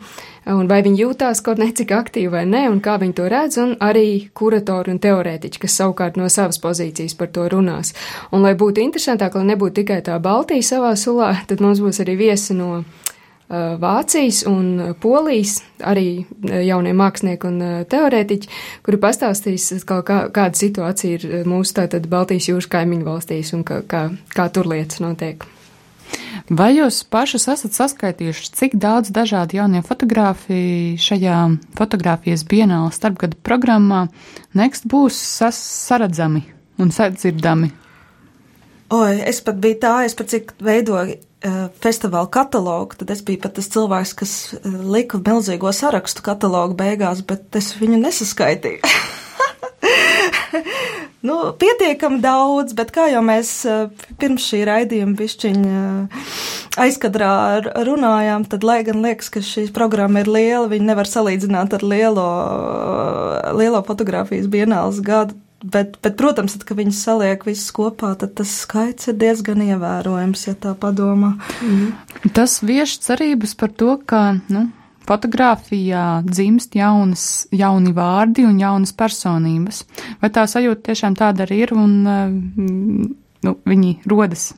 un 0.54 0.68
vai 0.70 0.80
viņi 0.84 1.02
jūtās 1.02 1.42
kaut 1.44 1.60
necik 1.60 1.92
aktīvi 1.92 2.30
vai 2.32 2.44
nē, 2.48 2.64
un 2.72 2.80
kā 2.84 2.96
viņi 3.00 3.16
to 3.18 3.26
redz, 3.28 3.58
un 3.60 3.74
arī 3.84 4.30
kuratori 4.36 4.94
un 4.94 5.00
teorētiķi, 5.02 5.60
kas 5.64 5.76
savukārt 5.80 6.16
no 6.20 6.28
savas 6.32 6.60
pozīcijas 6.62 7.16
par 7.18 7.32
to 7.34 7.48
runās. 7.52 7.92
Un, 8.32 8.42
lai 8.46 8.54
būtu 8.58 8.82
interesantāk, 8.84 9.36
lai 9.36 9.50
nebūtu 9.52 9.82
tikai 9.82 10.00
tā 10.06 10.16
Baltija 10.22 10.64
savā 10.64 10.94
sulā, 10.96 11.34
tad 11.48 11.60
mums 11.64 11.82
būs 11.84 12.00
arī 12.04 12.16
viesi 12.22 12.56
no 12.56 12.84
Vācijas 13.48 14.42
un 14.48 14.94
Polijas, 15.00 15.62
arī 15.80 16.26
jaunie 16.44 16.92
mākslinieki 16.92 17.48
un 17.48 17.60
teorētiķi, 17.88 18.50
kuri 18.84 19.00
pastāstīs, 19.00 19.70
kā, 19.88 20.02
kāda 20.04 20.52
situācija 20.52 21.16
ir 21.16 21.46
mūsu 21.48 21.78
tātad 21.80 22.10
Baltijas 22.12 22.50
jūras 22.50 22.68
kaimiņu 22.68 23.06
valstīs 23.08 23.54
un 23.56 23.64
kā, 23.64 23.80
kā, 23.88 24.10
kā 24.36 24.50
tur 24.52 24.68
lietas 24.68 25.00
notiek. 25.00 25.46
Vai 26.48 26.70
jūs 26.76 27.02
pašas 27.08 27.48
esat 27.52 27.76
saskaitījuši, 27.76 28.52
cik 28.56 28.76
daudz 28.80 29.12
dažādu 29.12 29.58
jaunie 29.58 29.82
fotogrāfi 29.84 30.96
šajā 31.00 31.40
fotografijas 31.76 32.44
bienāla 32.48 32.92
starpgada 32.92 33.36
programmā 33.44 34.06
next 34.56 34.88
būs 34.88 35.18
saredzami 35.56 36.44
un 36.80 36.92
sadzirdami? 36.94 37.72
Oi, 38.96 39.18
es 39.28 39.42
pat 39.44 39.58
biju 39.60 39.80
tā, 39.82 39.94
es 40.08 40.16
pat 40.16 40.32
cik 40.32 40.54
veidoju 40.64 41.18
festivāla 41.82 42.26
katalogu, 42.30 42.98
tad 42.98 43.12
es 43.14 43.22
biju 43.22 43.42
pat 43.44 43.54
tas 43.58 43.70
cilvēks, 43.70 44.14
kas 44.18 44.34
uh, 44.58 44.74
lika 44.90 45.20
milzīgo 45.22 45.70
sarakstu 45.74 46.24
katalogu 46.26 46.74
beigās, 46.78 47.22
bet 47.26 47.54
es 47.58 47.72
viņu 47.78 48.00
nesaskaitīju. 48.02 48.82
nu, 51.28 51.38
pietiekami 51.60 52.18
daudz, 52.24 52.74
bet 52.78 52.90
kā 52.94 53.06
jau 53.12 53.22
mēs 53.22 53.52
uh, 53.70 53.86
pirms 54.18 54.50
šī 54.50 54.64
raidījuma 54.66 55.14
bišķiņa 55.18 55.82
aizkadrā 56.78 57.32
runājām, 57.86 58.46
tad, 58.50 58.66
lai 58.66 58.80
gan 58.86 59.02
liekas, 59.04 59.30
ka 59.34 59.42
šī 59.42 59.68
programma 59.74 60.24
ir 60.24 60.30
liela, 60.30 60.66
viņi 60.70 60.90
nevar 60.90 61.10
salīdzināt 61.10 61.78
ar 61.78 61.86
lielo, 61.86 62.30
lielo 63.58 63.82
fotografijas 63.86 64.50
bienāles 64.50 65.02
gadu 65.06 65.38
Bet, 65.58 65.96
bet, 66.02 66.14
protams, 66.14 66.54
tad, 66.54 66.62
kad 66.68 66.78
viņi 66.78 66.92
saliek 66.94 67.42
visus 67.42 67.72
kopā, 67.74 68.12
tad 68.18 68.36
tas 68.38 68.50
skaits 68.60 69.10
ir 69.10 69.16
diezgan 69.18 69.64
ievērojams, 69.64 70.44
ja 70.46 70.54
tā 70.54 70.76
padomā. 70.78 71.32
Mm. 71.66 72.28
Tas 72.36 72.60
vieš 72.62 73.00
cerības 73.02 73.56
par 73.58 73.72
to, 73.74 73.96
ka 74.06 74.20
nu, 74.54 74.68
fotografijā 75.08 76.04
dzimst 76.28 76.78
jaunas, 76.78 77.24
jauni 77.50 77.90
vārdi 77.96 78.46
un 78.46 78.60
jaunas 78.60 78.94
personības. 78.94 79.82
Vai 80.22 80.30
tā 80.34 80.46
sajūta 80.46 80.92
tiešām 80.92 81.18
tāda 81.18 81.46
arī 81.46 81.64
ir 81.64 81.74
un 81.74 81.98
mm, 82.06 83.12
nu, 83.48 83.58
viņi 83.66 83.94
rodas? 84.06 84.52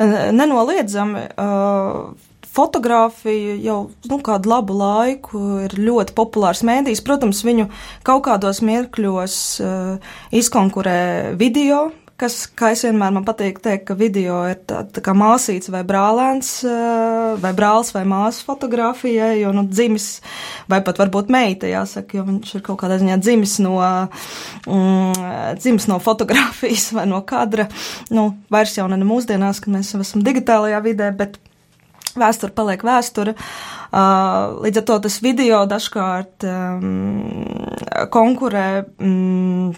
Nenoliedzami. 0.00 1.28
Uh, 1.38 2.14
fotografija 2.54 3.56
jau 3.62 3.78
nu, 4.10 4.20
kādu 4.24 4.52
labu 4.52 4.76
laiku 4.78 5.42
ir 5.64 5.74
ļoti 5.80 6.14
populārs 6.16 6.62
mēdījis. 6.66 7.02
Protams, 7.06 7.42
viņu 7.46 7.68
kaut 8.06 8.24
kādos 8.28 8.62
mirkļos 8.64 9.36
uh, 9.64 10.16
izkonkurē 10.34 11.34
video. 11.40 11.88
Kas, 12.14 12.44
kā 12.46 12.68
es 12.70 12.84
vienmēr 12.86 13.10
man 13.10 13.24
patīk 13.26 13.56
teikt, 13.58 13.88
ka 13.88 13.96
video 13.98 14.36
ir 14.46 14.60
tā, 14.70 14.84
tā 14.86 15.02
kā 15.02 15.10
māsīts 15.18 15.66
vai 15.74 15.80
brālēns, 15.86 16.50
uh, 16.62 17.32
vai 17.42 17.50
brālis 17.58 17.90
vai 17.90 18.04
māsas 18.06 18.44
fotografijai, 18.46 19.32
jo, 19.40 19.50
nu, 19.56 19.64
dzimis, 19.66 20.06
vai 20.70 20.78
pat 20.86 21.00
varbūt 21.02 21.32
meita, 21.34 21.66
jāsaka, 21.66 22.20
jo 22.20 22.22
viņš 22.28 22.52
ir 22.54 22.62
kaut 22.68 22.78
kādā 22.84 23.00
ziņā 23.02 23.16
dzimis 23.18 23.56
no, 23.66 23.80
mm, 24.70 25.58
dzimis 25.58 25.88
no 25.90 25.98
fotografijas 26.04 26.92
vai 26.94 27.08
no 27.10 27.18
kadra. 27.26 27.66
Nu, 28.14 28.28
vairs 28.46 28.76
jau 28.78 28.86
ne 28.92 29.00
mūsdienās, 29.02 29.58
kad 29.64 29.74
mēs 29.74 29.90
esam 29.98 30.22
digitālajā 30.22 30.78
vidē, 30.86 31.10
bet 31.18 31.42
vēsture 32.18 32.54
paliek 32.56 32.84
vēsture. 32.84 33.36
Uh, 33.94 34.60
līdz 34.64 34.82
ar 34.82 34.86
to 34.90 34.98
tas 35.06 35.20
video 35.22 35.64
dažkārt 35.70 36.46
um, 36.50 37.48
konkurē. 38.14 38.68
Um, 38.98 39.74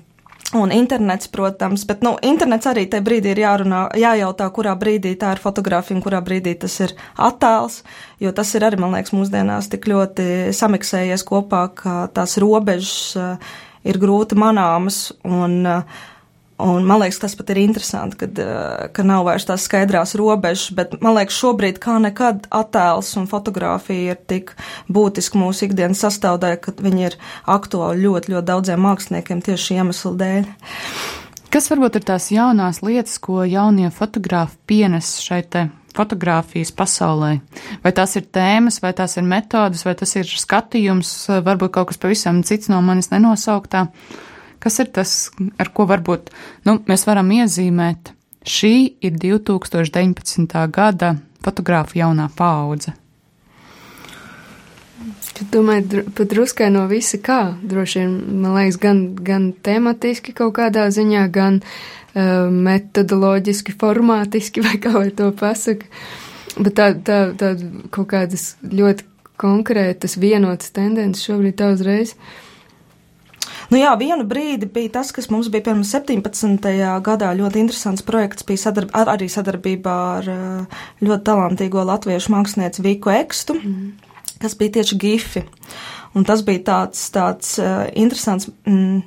Un 0.55 0.71
internets, 0.71 1.27
protams, 1.27 1.83
bet 1.85 2.05
nu, 2.07 2.13
internets 2.23 2.69
arī 2.71 2.85
tajā 2.87 3.03
brīdī 3.03 3.33
ir 3.35 3.41
jārunā, 3.43 3.81
jājautā, 3.99 4.47
kurā 4.55 4.77
brīdī 4.79 5.17
tā 5.19 5.33
ir 5.35 5.41
fotografija 5.43 5.97
un 5.99 6.05
kurā 6.05 6.21
brīdī 6.23 6.53
tas 6.63 6.77
ir 6.85 6.95
attēls, 7.19 7.81
jo 8.23 8.31
tas 8.31 8.55
ir 8.55 8.63
arī, 8.69 8.79
man 8.79 8.95
liekas, 8.95 9.11
mūsdienās 9.17 9.67
tik 9.73 9.89
ļoti 9.91 10.55
samiksējies 10.55 11.27
kopā, 11.27 11.65
ka 11.75 11.97
tās 12.15 12.39
robežas 12.39 12.95
uh, 13.19 13.57
ir 13.83 13.99
grūti 13.99 14.39
manāmas 14.39 15.09
un 15.27 15.59
uh, 15.67 15.99
Un 16.57 16.87
man 16.89 17.03
liekas, 17.03 17.19
tas 17.21 17.35
pat 17.37 17.51
ir 17.53 17.59
interesanti, 17.61 18.17
kad, 18.23 18.39
uh, 18.41 18.87
ka 18.97 19.05
nav 19.05 19.27
vairs 19.29 19.45
tās 19.45 19.67
skaidrās 19.69 20.15
robežas, 20.17 20.71
bet 20.77 20.95
man 21.05 21.19
liekas, 21.19 21.37
šobrīd 21.37 21.77
kā 21.83 21.99
nekad 22.01 22.47
attēls 22.49 23.11
un 23.21 23.27
fotografija 23.29 24.15
ir 24.15 24.23
tik 24.25 24.55
būtiski 24.89 25.37
mūsu 25.37 25.67
ikdienas 25.69 26.01
sastāvdaļa, 26.07 26.61
ka 26.65 26.73
viņi 26.81 27.05
ir 27.11 27.17
aktuāli 27.53 28.07
ļoti, 28.07 28.33
ļoti 28.33 28.49
daudziem 28.49 28.81
māksliniekiem 28.89 29.43
tieši 29.45 29.77
iemeslu 29.83 30.15
dēļ. 30.23 30.49
Kas 31.53 31.69
varbūt 31.69 31.99
ir 32.01 32.07
tās 32.09 32.31
jaunās 32.33 32.81
lietas, 32.85 33.19
ko 33.21 33.45
jaunie 33.45 33.91
fotografi 33.95 34.57
pienes 34.67 35.19
šai 35.25 35.43
te 35.45 35.67
fotografijas 35.97 36.73
pasaulē? 36.77 37.35
Vai 37.85 37.93
tās 37.97 38.17
ir 38.17 38.25
tēmas, 38.33 38.81
vai 38.81 38.95
tās 38.97 39.19
ir 39.21 39.29
metodas, 39.29 39.85
vai 39.85 39.93
tas 39.97 40.17
ir 40.17 40.29
skatījums, 40.29 41.13
varbūt 41.45 41.75
kaut 41.77 41.93
kas 41.93 42.01
pavisam 42.01 42.41
cits 42.49 42.73
no 42.73 42.81
manis 42.85 43.13
nenosauktā? 43.13 43.87
Kas 44.67 44.81
ir 44.83 44.89
tas, 44.91 45.11
ar 45.63 45.69
ko 45.71 45.85
varbūt 45.87 46.33
nu, 46.67 46.81
mēs 46.91 47.05
varam 47.07 47.29
iezīmēt? 47.31 48.09
Šī 48.43 48.71
ir 49.07 49.13
2019. 49.23 50.55
gada 50.75 51.13
fotografa 51.47 51.95
jaunā 52.01 52.25
paudze. 52.35 52.97
Tu 55.39 55.47
domāji, 55.55 56.03
pat 56.19 56.33
druskai 56.33 56.73
no 56.75 56.83
visa 56.91 57.21
kā? 57.23 57.39
Droši 57.63 58.01
vien, 58.01 58.17
man 58.43 58.57
liekas, 58.57 58.79
gan, 58.83 59.03
gan 59.29 59.45
tematiski 59.55 60.35
kaut 60.35 60.57
kādā 60.57 60.89
ziņā, 60.91 61.23
gan 61.31 61.61
uh, 61.63 62.49
metodoloģiski, 62.51 63.77
formātiski, 63.79 64.65
vai 64.67 64.81
kā 64.83 64.97
lai 64.97 65.13
to 65.15 65.29
pasaka. 65.31 65.87
Bet 66.57 66.75
tā, 66.75 66.89
tā, 67.07 67.21
tā 67.39 67.53
kaut 67.95 68.11
kādas 68.17 68.49
ļoti 68.67 69.07
konkrētas, 69.39 70.19
vienotas 70.19 70.75
tendences 70.75 71.29
šobrīd 71.31 71.55
tā 71.63 71.71
uzreiz. 71.77 72.17
Uh, 72.17 72.43
Nu 73.73 73.81
jā, 73.81 73.91
vienu 73.99 74.27
brīdi 74.29 74.69
bija 74.71 74.93
tas, 75.01 75.11
kas 75.15 75.27
mums 75.33 75.49
bija 75.51 75.65
pirms 75.69 75.91
17. 75.95 76.69
gadā 77.07 77.33
ļoti 77.35 77.65
interesants 77.65 78.05
projekts, 78.07 78.47
bija 78.47 78.63
sadarb 78.69 78.93
ar, 78.95 79.11
arī 79.17 79.27
sadarbībā 79.33 79.97
ar 80.21 80.31
ļoti 81.03 81.27
talantīgo 81.27 81.83
latviešu 81.89 82.35
mākslinieci 82.35 82.85
Viku 82.87 83.11
Ekstu, 83.15 83.59
mm. 83.59 83.91
kas 84.45 84.55
bija 84.61 84.79
tieši 84.79 85.01
gifi. 85.03 85.43
Un 86.17 86.25
tas 86.25 86.41
bija 86.47 86.63
tāds, 86.71 87.03
tāds 87.13 87.57
uh, 87.61 87.85
interesants. 87.99 88.49
Mm, 88.65 89.03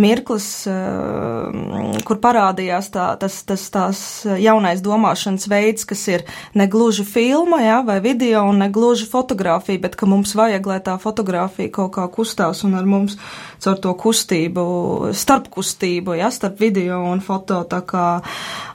mirklis, 0.00 0.66
eh, 0.66 2.00
kur 2.06 2.20
parādījās 2.22 2.90
tā, 2.94 3.08
tas, 3.20 3.40
tas 3.48 3.64
tās 3.74 4.00
jaunais 4.40 4.82
domāšanas 4.84 5.48
veids, 5.50 5.86
kas 5.88 6.06
ir 6.08 6.24
ne 6.54 6.66
gluži 6.70 7.04
filma 7.08 7.62
ja, 7.62 7.80
vai 7.86 8.00
video 8.04 8.44
un 8.48 8.62
ne 8.62 8.70
gluži 8.72 9.08
fotografija, 9.10 9.82
bet 9.82 9.96
ka 9.96 10.08
mums 10.08 10.34
vajag, 10.38 10.66
lai 10.66 10.80
tā 10.84 10.96
fotografija 11.02 11.72
kaut 11.72 11.94
kā 11.96 12.06
kustās 12.12 12.64
un 12.64 12.76
ar 12.78 12.88
mums 12.88 13.18
caur 13.62 13.78
to 13.82 13.92
kustību, 13.98 14.64
starpkustību, 15.14 16.16
ja, 16.18 16.32
starp 16.34 16.60
video 16.60 17.02
un 17.12 17.20
foto, 17.22 17.62
tā 17.68 17.82
kā 17.86 18.06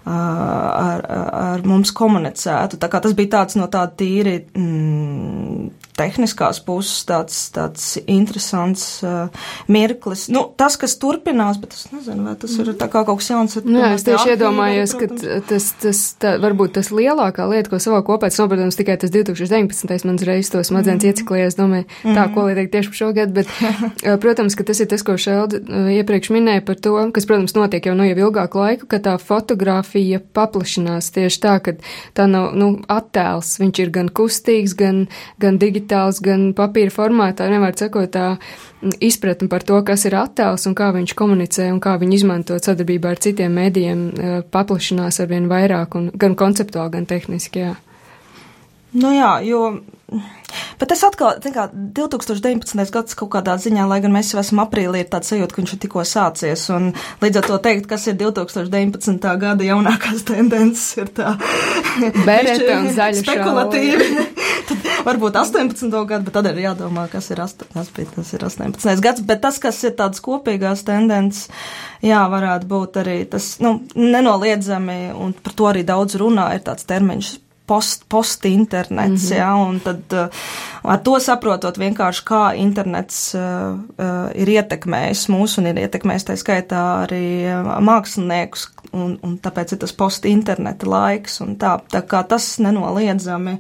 ar, 0.08 1.04
ar 1.08 1.66
mums 1.68 1.92
komunicētu. 1.96 2.80
Tā 2.80 2.90
kā 2.92 3.02
tas 3.04 3.16
bija 3.18 3.34
tāds 3.40 3.58
no 3.60 3.68
tāda 3.72 3.92
tīri 4.00 4.38
mm, 4.56 5.87
tehniskās 5.98 6.60
puses 6.66 7.06
tāds, 7.08 7.38
tāds 7.56 7.86
interesants 8.06 9.02
uh, 9.06 9.28
mirklis. 9.72 10.28
Nu, 10.34 10.44
tas, 10.58 10.78
kas 10.80 10.96
turpinās, 11.02 11.60
bet 11.62 11.74
es 11.76 11.88
nezinu, 11.94 12.28
vai 12.28 12.36
tas 12.40 12.54
ir 12.62 12.72
tā 12.78 12.90
kā 12.92 13.04
kaut 13.08 13.22
kas 13.22 13.32
jauns. 13.32 13.58
Nu, 13.66 13.80
jā, 13.82 13.92
es 13.98 14.06
tieši 14.06 14.36
iedomājos, 14.36 14.94
ka 15.00 15.10
tas, 15.50 15.70
tas 15.82 16.04
tā, 16.22 16.36
varbūt 16.44 16.76
tas 16.78 16.92
lielākā 16.94 17.48
lieta, 17.50 17.72
ko 17.72 17.82
savā 17.82 18.04
tas 18.22 18.38
nav, 18.40 18.52
protams, 18.52 18.78
tikai 18.78 18.98
tas 19.02 19.14
2019. 19.14 20.06
mans 20.08 20.26
reizes 20.28 20.54
to 20.54 20.62
smadzenes 20.68 21.02
mm. 21.02 21.14
ieciklējies, 21.14 21.58
domāju, 21.58 21.88
tā, 22.06 22.28
ko 22.36 22.46
lai 22.48 22.56
teikt 22.60 22.76
tieši 22.76 22.94
par 22.94 23.00
šo 23.02 23.10
gadu, 23.18 23.36
bet, 23.40 23.52
protams, 24.24 24.58
ka 24.58 24.68
tas 24.70 24.84
ir 24.84 24.92
tas, 24.92 25.06
ko 25.06 25.18
Šelda 25.18 25.62
iepriekš 25.98 26.32
minēja 26.36 26.66
par 26.68 26.78
to, 26.82 26.94
kas, 27.16 27.26
protams, 27.30 27.58
notiek 27.58 27.90
jau 27.90 27.96
nu 27.98 28.06
jau 28.06 28.18
ilgāku 28.28 28.62
laiku, 28.62 28.90
ka 28.92 29.02
tā 29.04 29.18
fotografija 29.22 30.22
paplašinās 30.38 31.10
tieši 31.16 31.42
tā, 31.44 31.58
ka 31.66 31.78
tā 32.18 32.30
nav, 32.30 32.54
nu, 32.58 32.74
attēls, 32.92 33.56
viņš 33.62 33.84
ir 33.84 33.94
gan 33.98 34.14
kustīgs, 34.14 34.78
gan, 34.78 35.06
gan 35.42 35.58
digitāls 35.62 35.87
digitāls, 35.88 36.22
gan 36.22 36.54
papīra 36.54 36.92
formātā, 36.92 37.48
nevar 37.50 37.76
sakot 37.76 38.12
tā 38.12 38.38
izpratni 39.00 39.48
par 39.50 39.64
to, 39.64 39.82
kas 39.84 40.06
ir 40.06 40.16
attēls 40.16 40.68
un 40.68 40.76
kā 40.76 40.92
viņš 40.94 41.16
komunicē 41.16 41.72
un 41.72 41.80
kā 41.80 41.98
viņi 41.98 42.16
izmanto 42.16 42.58
sadarbībā 42.60 43.12
ar 43.12 43.18
citiem 43.20 43.54
mēdījiem, 43.56 44.20
eh, 44.20 44.42
paplašinās 44.52 45.20
arvien 45.20 45.48
vairāk 45.48 45.96
un 45.96 46.12
gan 46.14 46.36
konceptuāli, 46.36 46.92
gan 46.92 47.06
tehniski, 47.06 47.60
jā. 47.60 47.76
Nu 48.94 49.12
jā, 49.12 49.44
jo 49.44 49.82
Bet 50.78 50.94
es 50.94 51.02
atkal, 51.04 51.42
kā 51.52 51.66
2019. 51.74 52.92
gads 52.96 53.18
kaut 53.20 53.32
kādā 53.34 53.58
ziņā, 53.60 53.88
lai 53.90 53.98
gan 54.04 54.14
mēs 54.16 54.30
jau 54.32 54.40
esam 54.40 54.62
aprīlī, 54.64 55.02
ir 55.04 55.10
tāds 55.12 55.34
sajūta, 55.34 55.52
ka 55.52 55.60
viņš 55.60 55.74
ir 55.76 55.82
tikko 55.84 56.06
sācies, 56.08 56.64
un 56.72 56.94
līdz 57.24 57.42
ar 57.42 57.50
to 57.50 57.58
teikt, 57.66 57.90
kas 57.92 58.08
ir 58.08 58.16
2019. 58.22 59.28
gada 59.42 59.68
jaunākās 59.68 60.24
tendences, 60.30 60.86
ir 61.02 61.12
tā. 61.18 61.34
Bereta 62.24 62.78
un 62.80 62.88
zaļa 62.96 63.24
spekulatīvi. 63.26 64.28
tad 64.70 64.88
varbūt 65.08 65.40
18. 65.42 65.92
gadu, 66.08 66.28
bet 66.28 66.36
tad 66.38 66.48
ir 66.52 66.62
jādomā, 66.64 67.08
kas 67.12 67.28
ir, 67.34 67.42
8, 67.44 67.68
kas 67.74 67.92
bija, 67.96 68.12
tas 68.16 68.32
ir 68.36 68.46
18. 68.48 69.04
gads, 69.04 69.26
bet 69.28 69.44
tas, 69.44 69.60
kas 69.64 69.82
ir 69.88 69.96
tāds 70.00 70.24
kopīgās 70.24 70.86
tendences, 70.88 71.50
jā, 72.06 72.22
varētu 72.32 72.70
būt 72.70 73.02
arī 73.04 73.18
tas, 73.32 73.56
nu, 73.64 73.80
nenoliedzami, 73.98 75.00
un 75.16 75.36
par 75.36 75.58
to 75.58 75.70
arī 75.72 75.84
daudz 75.88 76.16
runā, 76.22 76.50
ir 76.56 76.64
tāds 76.68 76.88
termiņš 76.88 77.34
post, 77.68 78.06
post 78.10 78.46
internets, 78.46 79.30
mm 79.30 79.36
-hmm. 79.36 79.38
ja, 79.38 79.56
un 79.56 79.80
tad 79.80 80.14
uh, 80.14 80.28
ar 80.84 81.00
to 81.04 81.20
saprotot 81.20 81.78
vienkārši, 81.78 82.24
kā 82.24 82.56
internets 82.56 83.36
uh, 83.36 83.42
uh, 84.00 84.32
ir 84.36 84.48
ietekmējis 84.48 85.28
mūs 85.30 85.58
un 85.58 85.68
ir 85.68 85.76
ietekmējis 85.76 86.28
tā 86.30 86.36
skaitā 86.36 86.84
arī 87.04 87.46
māksliniekus, 87.80 88.70
un, 88.94 89.20
un 89.24 89.38
tāpēc 89.38 89.74
ir 89.74 89.78
tas 89.78 89.94
post 89.94 90.26
interneta 90.26 90.90
laiks, 90.90 91.42
un 91.42 91.56
tā, 91.56 91.80
tā 91.92 92.02
kā 92.02 92.24
tas 92.28 92.60
nenoliedzami 92.60 93.60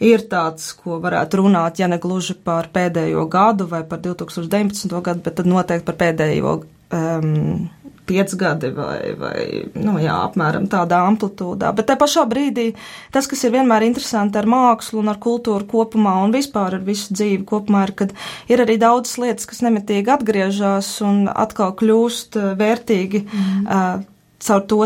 ir 0.00 0.26
tāds, 0.30 0.72
ko 0.72 0.98
varētu 1.02 1.36
runāt, 1.36 1.78
ja 1.78 1.88
ne 1.88 1.98
gluži 1.98 2.34
par 2.34 2.68
pēdējo 2.72 3.28
gadu 3.30 3.66
vai 3.66 3.84
par 3.84 3.98
2019. 3.98 5.00
gadu, 5.00 5.20
bet 5.20 5.34
tad 5.34 5.46
noteikti 5.46 5.86
par 5.86 5.94
pēdējo 5.94 6.62
um, 6.92 7.68
pieci 8.12 8.38
gadi 8.38 8.70
vai, 8.76 9.14
vai 9.18 9.44
nu, 9.80 9.96
jā, 10.02 10.14
apmēram 10.28 10.68
tādā 10.72 11.00
amplitūdā. 11.08 11.72
Bet 11.76 11.88
te 11.88 11.96
pašā 12.00 12.26
brīdī 12.28 12.68
tas, 13.14 13.28
kas 13.30 13.44
ir 13.46 13.54
vienmēr 13.56 13.86
interesanti 13.88 14.40
ar 14.40 14.48
mākslu 14.50 15.00
un 15.02 15.12
ar 15.12 15.20
kultūru 15.22 15.68
kopumā 15.70 16.18
un 16.26 16.36
vispār 16.36 16.78
ar 16.78 16.86
visu 16.86 17.16
dzīvi 17.16 17.44
kopumā, 17.48 17.86
ir, 17.88 17.96
kad 18.02 18.16
ir 18.52 18.64
arī 18.64 18.78
daudzas 18.82 19.18
lietas, 19.22 19.48
kas 19.48 19.64
nemitīgi 19.64 20.12
atgriežas 20.12 20.94
un 21.06 21.24
atkal 21.32 21.74
kļūst 21.80 22.40
eh, 22.40 22.50
vērtīgi. 22.60 23.26
Mm. 23.26 23.66
Uh, 23.66 24.08
caur 24.42 24.64
to 24.66 24.78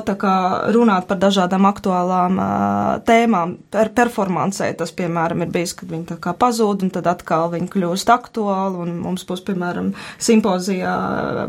runāt 0.75 1.07
par 1.09 1.21
dažādām 1.23 1.69
aktuālām 1.69 2.41
uh, 2.41 2.91
tēmām. 3.09 3.57
Per 3.73 3.93
performancē 3.97 4.69
tas, 4.79 4.93
piemēram, 4.97 5.45
ir 5.45 5.53
bijis, 5.55 5.75
kad 5.79 5.93
viņi 5.93 6.19
pazūd, 6.41 6.87
un 6.87 6.93
tad 6.95 7.09
atkal 7.11 7.49
viņi 7.55 7.71
kļūst 7.73 8.13
aktuāli, 8.13 8.89
mums 9.07 9.27
būs, 9.29 9.45
piemēram, 9.47 9.93
simpozijā 10.23 10.97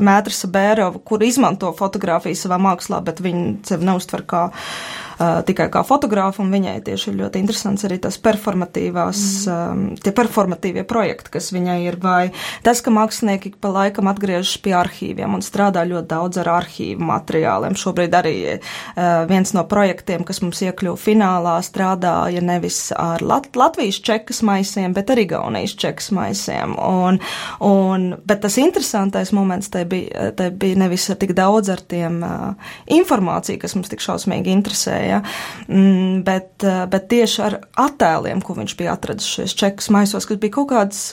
Mētrisa 0.04 0.52
Bērova, 0.54 1.04
kur 1.04 1.26
izmanto 1.26 1.74
fotografiju 1.78 2.38
savā 2.38 2.60
mākslā, 2.62 3.02
bet 3.06 3.24
viņi 3.24 3.58
sevi 3.67 3.89
neuztver 3.89 4.24
kā 4.28 4.48
uh, 4.52 5.07
uh, 5.18 5.42
tikai 5.48 5.70
kā 5.74 5.84
fotogrāfa, 5.88 6.44
un 6.44 6.54
viņai 6.54 6.78
tieši 6.88 7.12
ir 7.12 7.20
ļoti 7.22 7.42
interesants 7.44 7.86
arī 7.88 8.00
tas 8.04 8.20
performatīvās, 8.22 9.24
mm. 9.48 9.54
um, 9.54 10.00
tie 10.02 10.14
performatīvie 10.16 10.86
projekti, 10.88 11.34
kas 11.38 11.52
viņai 11.56 11.80
ir, 11.86 12.00
vai 12.02 12.32
tas, 12.66 12.82
ka 12.86 12.94
mākslinieki 12.94 13.56
pa 13.62 13.72
laikam 13.74 14.10
atgriežas 14.12 14.58
pie 14.64 14.76
arhīviem 14.78 15.38
un 15.38 15.46
strādā 15.46 15.86
ļoti 15.88 16.10
daudz 16.12 16.42
ar 16.42 16.52
arhīvu 16.58 17.08
materiāliem. 17.08 17.78
Šobrīd 17.78 18.18
arī 18.18 18.36
uh, 18.56 19.24
viens 19.30 19.54
no 19.58 19.66
projektiem, 19.70 20.26
kas 20.28 20.42
mums 20.44 20.62
iekļuva 20.66 21.00
finālā, 21.02 21.58
strādāja 21.66 22.44
nevis 22.44 22.90
ar 22.96 23.24
Lat 23.26 23.50
Latvijas 23.58 24.00
čekas 24.04 24.44
maisiem, 24.46 24.94
bet 24.96 25.12
arī 25.14 25.28
Gaunijas 25.30 25.76
čekas 25.80 26.12
maisiem. 26.16 26.76
Un, 26.78 27.20
un, 27.64 28.10
bet 28.28 28.44
tas 28.46 28.58
interesantais 28.62 29.34
moments 29.36 29.72
te 29.74 29.84
bija, 29.90 30.32
te 30.38 30.50
bija 30.52 30.80
nevis 30.84 31.08
tik 31.20 31.34
daudz 31.38 31.72
ar 31.74 31.82
tiem 31.82 32.20
uh, 32.26 32.72
informāciju, 32.94 33.60
kas 33.62 33.76
mums 33.78 33.92
tik 33.92 34.04
šausmīgi 34.04 34.54
interesēja, 34.54 35.07
ja, 35.08 35.22
mm, 35.67 36.24
bet, 36.28 36.52
eh, 36.63 36.84
bet 36.91 37.08
tieši 37.12 37.43
ar 37.46 37.60
attēliem, 37.88 38.41
ko 38.43 38.58
viņš 38.58 38.76
bija 38.80 38.98
atradis 38.98 39.30
šajos 39.36 39.56
čekas 39.58 39.89
maisos, 39.93 40.28
kas 40.28 40.41
bija 40.41 40.58
kaut 40.60 40.72
kādas 40.74 41.06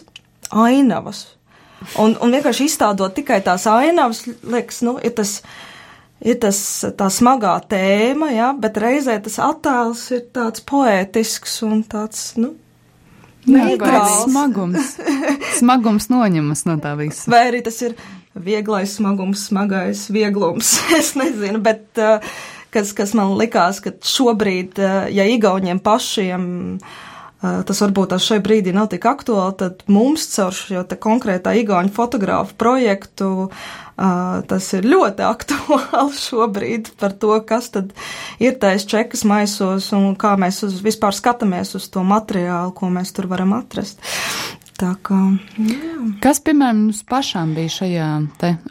ainavas. 0.50 1.26
Un, 2.00 2.16
un 2.22 2.32
vienkārši 2.32 2.68
izstādot 2.68 3.14
tikai 3.16 3.42
tās 3.44 3.66
ainavas, 3.68 4.24
liekas, 4.42 4.80
nu, 4.86 4.96
ir 5.04 5.16
tas 5.18 5.40
ir 6.24 6.38
tas 6.40 6.58
tā 6.96 7.10
smagā 7.12 7.54
tēma, 7.68 8.30
ja, 8.32 8.52
bet 8.56 8.78
reizē 8.80 9.18
tas 9.20 9.36
attēls 9.42 10.06
ir 10.14 10.22
tāds 10.32 10.62
poētisks 10.64 11.58
un 11.66 11.82
tāds, 11.84 12.30
nu, 12.40 12.54
Neitrāls 13.44 14.24
smagums. 14.24 14.94
Smagums 15.60 16.08
noņemas 16.08 16.64
no 16.68 16.78
tā 16.80 16.94
visa. 16.96 17.28
Vai 17.28 17.42
arī 17.50 17.60
tas 17.64 17.76
ir 17.84 17.96
vieglais 18.34 18.96
smagums, 18.96 19.46
smagais 19.50 20.06
vieglums. 20.12 20.78
es 20.98 21.12
nezinu, 21.18 21.60
bet 21.64 22.00
uh, 22.00 22.34
kas, 22.74 22.92
kas 22.96 23.14
man 23.16 23.36
likās, 23.38 23.80
ka 23.84 23.94
šobrīd, 24.02 24.78
eh, 24.78 25.00
ja 25.14 25.26
Igauniem 25.30 25.82
pašiem 25.82 26.52
tas 27.44 27.80
varbūt 27.82 28.14
tas 28.14 28.24
šai 28.24 28.38
brīdī 28.40 28.72
nav 28.72 28.88
tik 28.92 29.04
aktuāli, 29.08 29.56
tad 29.60 29.82
mums 29.92 30.22
caur 30.32 30.54
šo 30.56 30.84
konkrētā 30.96 31.52
igauņu 31.60 31.92
fotogrāfu 31.92 32.56
projektu 32.60 33.50
tas 33.94 34.68
ir 34.74 34.88
ļoti 34.88 35.26
aktuāli 35.34 36.18
šobrīd 36.18 36.90
par 37.00 37.14
to, 37.20 37.36
kas 37.46 37.70
tad 37.74 37.92
ir 38.42 38.56
tais 38.62 38.86
čekas 38.88 39.26
maisos 39.28 39.90
un 39.94 40.16
kā 40.18 40.34
mēs 40.40 40.64
uz, 40.66 40.80
vispār 40.84 41.14
skatāmies 41.14 41.74
uz 41.78 41.88
to 41.92 42.02
materiālu, 42.06 42.74
ko 42.74 42.90
mēs 42.90 43.14
tur 43.14 43.28
varam 43.30 43.54
atrast. 43.58 44.00
Tā 44.74 44.90
kā, 45.06 45.16
jā. 45.54 45.92
Kas, 46.22 46.40
piemēram, 46.42 46.80
mums 46.88 47.04
pašām 47.06 47.52
bija 47.54 47.70
šajā 47.70 48.08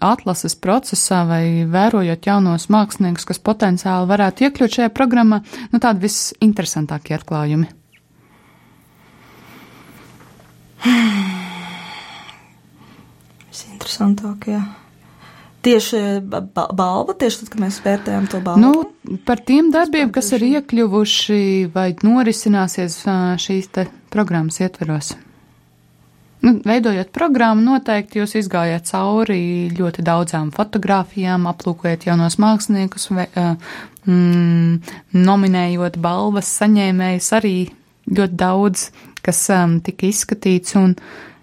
atlases 0.04 0.58
procesā 0.60 1.22
vai 1.30 1.64
vērojot 1.72 2.28
jaunos 2.28 2.68
māksliniekus, 2.74 3.24
kas 3.30 3.40
potenciāli 3.40 4.10
varētu 4.12 4.50
iekļūt 4.50 4.78
šajā 4.80 4.92
programmā, 4.92 5.40
nu 5.72 5.80
tādi 5.80 6.04
visinteresantākie 6.04 7.16
atklājumi? 7.16 7.72
Visinteresantākie. 13.48 14.60
Tieši 15.64 16.00
balva, 16.28 17.14
tieši 17.16 17.46
tad, 17.46 17.52
kad 17.54 17.62
mēs 17.64 17.80
vērtējam 17.86 18.26
to 18.28 18.44
balvu. 18.44 18.60
Nu, 18.60 19.20
par 19.24 19.40
tiem 19.40 19.72
darbiem, 19.72 20.12
kas 20.12 20.34
ir 20.36 20.44
iekļuvuši 20.50 21.44
vai 21.72 21.94
norisināsies 22.04 23.06
šīs 23.40 23.72
te 23.72 23.88
programmas 24.12 24.60
ietveros. 24.60 25.16
Nu, 26.44 26.58
veidojot 26.68 27.08
programmu, 27.16 27.64
noteikti 27.64 28.20
jūs 28.20 28.34
izgājāt 28.36 28.90
cauri 28.90 29.70
ļoti 29.78 30.04
daudzām 30.04 30.50
fotografijām, 30.52 31.46
aplūkojot 31.48 32.04
jaunos 32.10 32.36
māksliniekus, 32.42 33.06
vai, 33.16 33.30
mm, 34.04 34.96
nominējot 35.16 35.96
balvas 36.04 36.50
saņēmējus 36.60 37.30
arī 37.38 37.56
ļoti 38.12 38.36
daudz, 38.42 38.90
kas 39.24 39.40
um, 39.56 39.78
tika 39.86 40.10
izskatīts. 40.10 40.76
Un, 40.82 40.98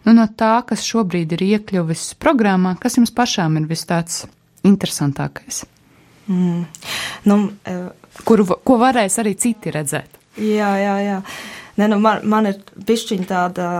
nu, 0.04 0.14
no 0.18 0.26
tā, 0.36 0.58
kas 0.68 0.84
šobrīd 0.84 1.32
ir 1.32 1.46
iekļuvis 1.46 2.10
programmā, 2.20 2.74
kas 2.82 2.98
jums 3.00 3.14
pašām 3.16 3.56
ir 3.56 3.70
vis 3.70 3.86
tāds 3.88 4.26
interesantākais? 4.68 5.62
Mm. 6.28 6.66
Nu, 7.24 7.38
uh, 7.48 7.88
Kuru, 8.26 8.44
ko 8.66 8.76
varēs 8.82 9.16
arī 9.22 9.32
citi 9.38 9.72
redzēt? 9.72 10.20
Jā, 10.36 10.74
jā, 10.76 10.98
jā. 11.06 11.16
Ne, 11.80 11.88
nu, 11.88 11.96
man, 12.04 12.20
man 12.28 12.50
ir 12.50 12.60
pišķiņa 12.84 13.26
tāda 13.30 13.70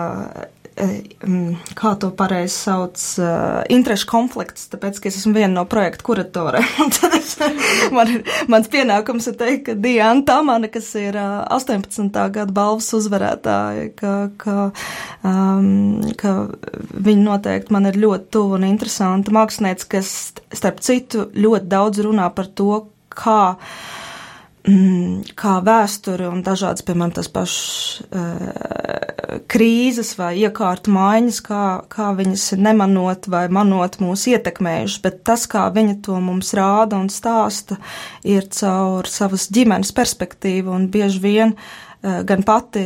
kā 1.79 1.93
to 2.01 2.11
pareizi 2.17 2.55
sauc, 2.55 2.97
uh, 3.21 3.61
interešu 3.73 4.09
konflikts, 4.11 4.69
tāpēc, 4.73 5.01
ka 5.01 5.11
es 5.11 5.19
esmu 5.21 5.35
viena 5.37 5.53
no 5.55 5.65
projekta 5.71 6.07
kuratoriem. 6.07 6.67
tad 6.97 7.17
es, 7.19 7.35
man 7.95 8.13
ir, 8.15 8.25
mans 8.53 8.71
pienākums 8.73 9.31
ir 9.31 9.39
teikt, 9.41 9.65
ka 9.69 9.77
Diana 9.79 10.25
Tamana, 10.27 10.71
kas 10.73 10.91
ir 11.01 11.19
uh, 11.21 11.43
18. 11.57 12.11
gada 12.11 12.49
balvas 12.57 12.91
uzvarētāja, 12.97 13.91
ka, 13.99 14.15
ka, 14.41 14.59
um, 15.27 16.01
ka 16.21 16.37
viņa 16.97 17.25
noteikti 17.27 17.77
man 17.77 17.91
ir 17.91 18.01
ļoti 18.01 18.31
tuva 18.37 18.61
un 18.61 18.69
interesanta 18.71 19.35
mākslinieca, 19.35 19.91
kas, 19.97 20.13
starp 20.55 20.85
citu, 20.85 21.29
ļoti 21.37 21.71
daudz 21.71 22.05
runā 22.07 22.31
par 22.35 22.51
to, 22.57 22.85
kā 23.11 23.41
mm, 23.55 24.00
kā 25.41 25.55
vēsture 25.65 26.29
un 26.29 26.43
dažādas, 26.45 26.85
piemēram, 26.85 27.15
tas 27.17 27.31
pašs 27.33 28.03
uh, 28.13 29.41
krīzes 29.51 30.13
vai 30.19 30.35
iekārtu 30.43 30.93
maiņas, 30.93 31.39
kā, 31.47 31.65
kā 31.89 32.11
viņas 32.19 32.45
nemanot 32.61 33.29
vai 33.33 33.47
manot 33.53 33.97
mūs 34.03 34.27
ietekmējušas, 34.35 35.03
bet 35.05 35.23
tas, 35.25 35.47
kā 35.51 35.65
viņa 35.73 36.01
to 36.05 36.19
mums 36.21 36.53
rāda 36.57 36.99
un 37.01 37.09
stāsta, 37.13 37.79
ir 38.27 38.51
caur 38.53 39.09
savas 39.09 39.49
ģimenes 39.55 39.95
perspektīvu 39.97 40.75
un 40.77 40.91
bieži 40.93 41.23
vien 41.25 41.55
uh, 41.57 42.21
gan 42.29 42.45
pati 42.45 42.85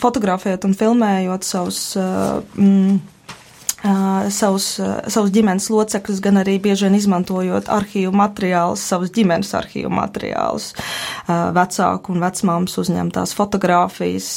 fotografējot 0.00 0.64
un 0.64 0.78
filmējot 0.80 1.44
savus. 1.44 1.82
Uh, 2.00 2.40
mm, 2.56 3.15
savus, 3.82 4.66
savus 5.12 5.32
ģimenes 5.34 5.68
locekļus, 5.72 6.20
gan 6.24 6.40
arī 6.40 6.56
bieži 6.62 6.86
vien 6.86 6.96
izmantojot 6.98 7.68
arhīvu 7.72 8.12
materiālus, 8.16 8.84
savus 8.86 9.12
ģimenes 9.14 9.52
arhīvu 9.58 9.92
materiālus, 9.92 10.72
vecāku 11.28 12.14
un 12.14 12.24
vecmāmas 12.24 12.76
uzņemtās 12.82 13.36
fotogrāfijas, 13.36 14.30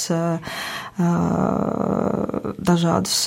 dažādus 2.69 3.17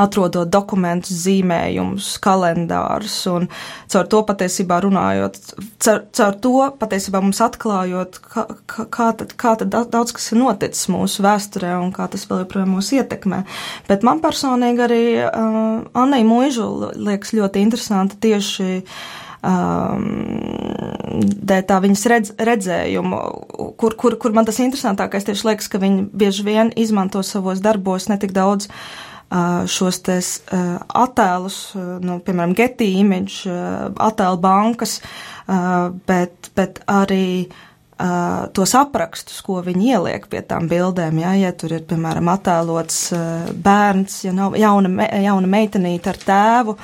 atrodot 0.00 0.50
dokumentus, 0.50 1.14
zīmējumus, 1.24 2.14
kalendārus, 2.22 3.16
un 3.30 3.48
caur 3.92 4.08
to 4.10 4.22
patiesībā 4.26 4.80
runājot, 4.84 5.40
caur, 5.84 6.02
caur 6.18 6.38
to 6.42 6.54
patiesībā 6.80 7.22
mums 7.22 7.42
atklājot, 7.44 8.20
kā, 8.34 8.46
kā, 8.66 9.08
tad, 9.20 9.34
kā 9.40 9.54
tad 9.60 9.74
daudz 9.74 10.14
kas 10.16 10.30
ir 10.32 10.40
noticis 10.42 10.90
mūsu 10.92 11.24
vēsturē 11.26 11.76
un 11.80 11.92
kā 11.94 12.08
tas 12.10 12.26
vēl 12.30 12.44
joprojām 12.44 12.74
mūs 12.74 12.92
ietekmē. 12.98 13.44
Bet 13.90 14.06
man 14.06 14.22
personīgi 14.24 14.86
arī 14.88 15.04
uh, 15.22 15.84
Annai 15.94 16.24
Mūžu 16.26 16.66
liekas 16.94 17.34
ļoti 17.36 17.62
interesanti 17.62 18.18
tieši 18.26 18.68
um, 19.46 20.10
dēļ 21.22 21.64
tā 21.70 21.80
viņas 21.84 22.04
redz, 22.10 22.34
redzējumu, 22.50 23.22
kur, 23.78 23.94
kur, 24.00 24.18
kur 24.18 24.34
man 24.34 24.48
tas 24.48 24.58
interesantākais 24.64 25.26
tieši 25.28 25.50
liekas, 25.52 25.70
ka 25.70 25.82
viņi 25.82 26.08
bieži 26.10 26.46
vien 26.46 26.74
izmanto 26.80 27.22
savos 27.22 27.62
darbos 27.62 28.08
netik 28.10 28.34
daudz 28.34 28.66
uh, 28.66 29.12
šos 29.70 30.00
tes 30.04 30.30
attēlus, 30.50 31.58
nu, 32.04 32.18
piemēram, 32.24 32.54
Getty 32.56 32.90
Image, 33.00 33.50
attēlu 33.98 34.40
bankas, 34.42 34.98
bet, 36.06 36.50
bet 36.54 36.82
arī 36.90 37.46
tos 38.54 38.74
aprakstus, 38.74 39.40
ko 39.46 39.60
viņi 39.64 39.92
ieliek 39.94 40.28
pie 40.30 40.42
tām 40.46 40.68
bildēm. 40.70 41.18
Ja, 41.22 41.32
ja 41.38 41.52
tur 41.56 41.76
ir, 41.76 41.84
piemēram, 41.88 42.28
attēlots 42.32 43.00
bērns, 43.64 44.20
ja 44.26 44.34
nav 44.34 44.58
jauna, 44.58 44.90
me, 44.90 45.08
jauna 45.24 45.50
meitenīte 45.50 46.10
ar 46.12 46.20
tēvu, 46.22 46.76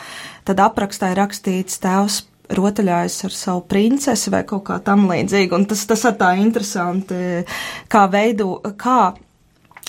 tad 0.48 0.62
aprakstā 0.64 1.12
ir 1.12 1.20
rakstīts 1.22 1.82
tēvs 1.82 2.22
rotaļājas 2.50 3.16
ar 3.28 3.34
savu 3.34 3.64
princesi 3.70 4.30
vai 4.32 4.42
kaut 4.48 4.64
kā 4.66 4.78
tam 4.82 5.04
līdzīgu. 5.10 5.54
Un 5.54 5.66
tas, 5.70 5.84
tas 5.86 6.02
ir 6.08 6.16
tā 6.18 6.32
interesanti, 6.40 7.44
kā 7.90 8.06
veido, 8.10 8.56
kā 8.80 9.12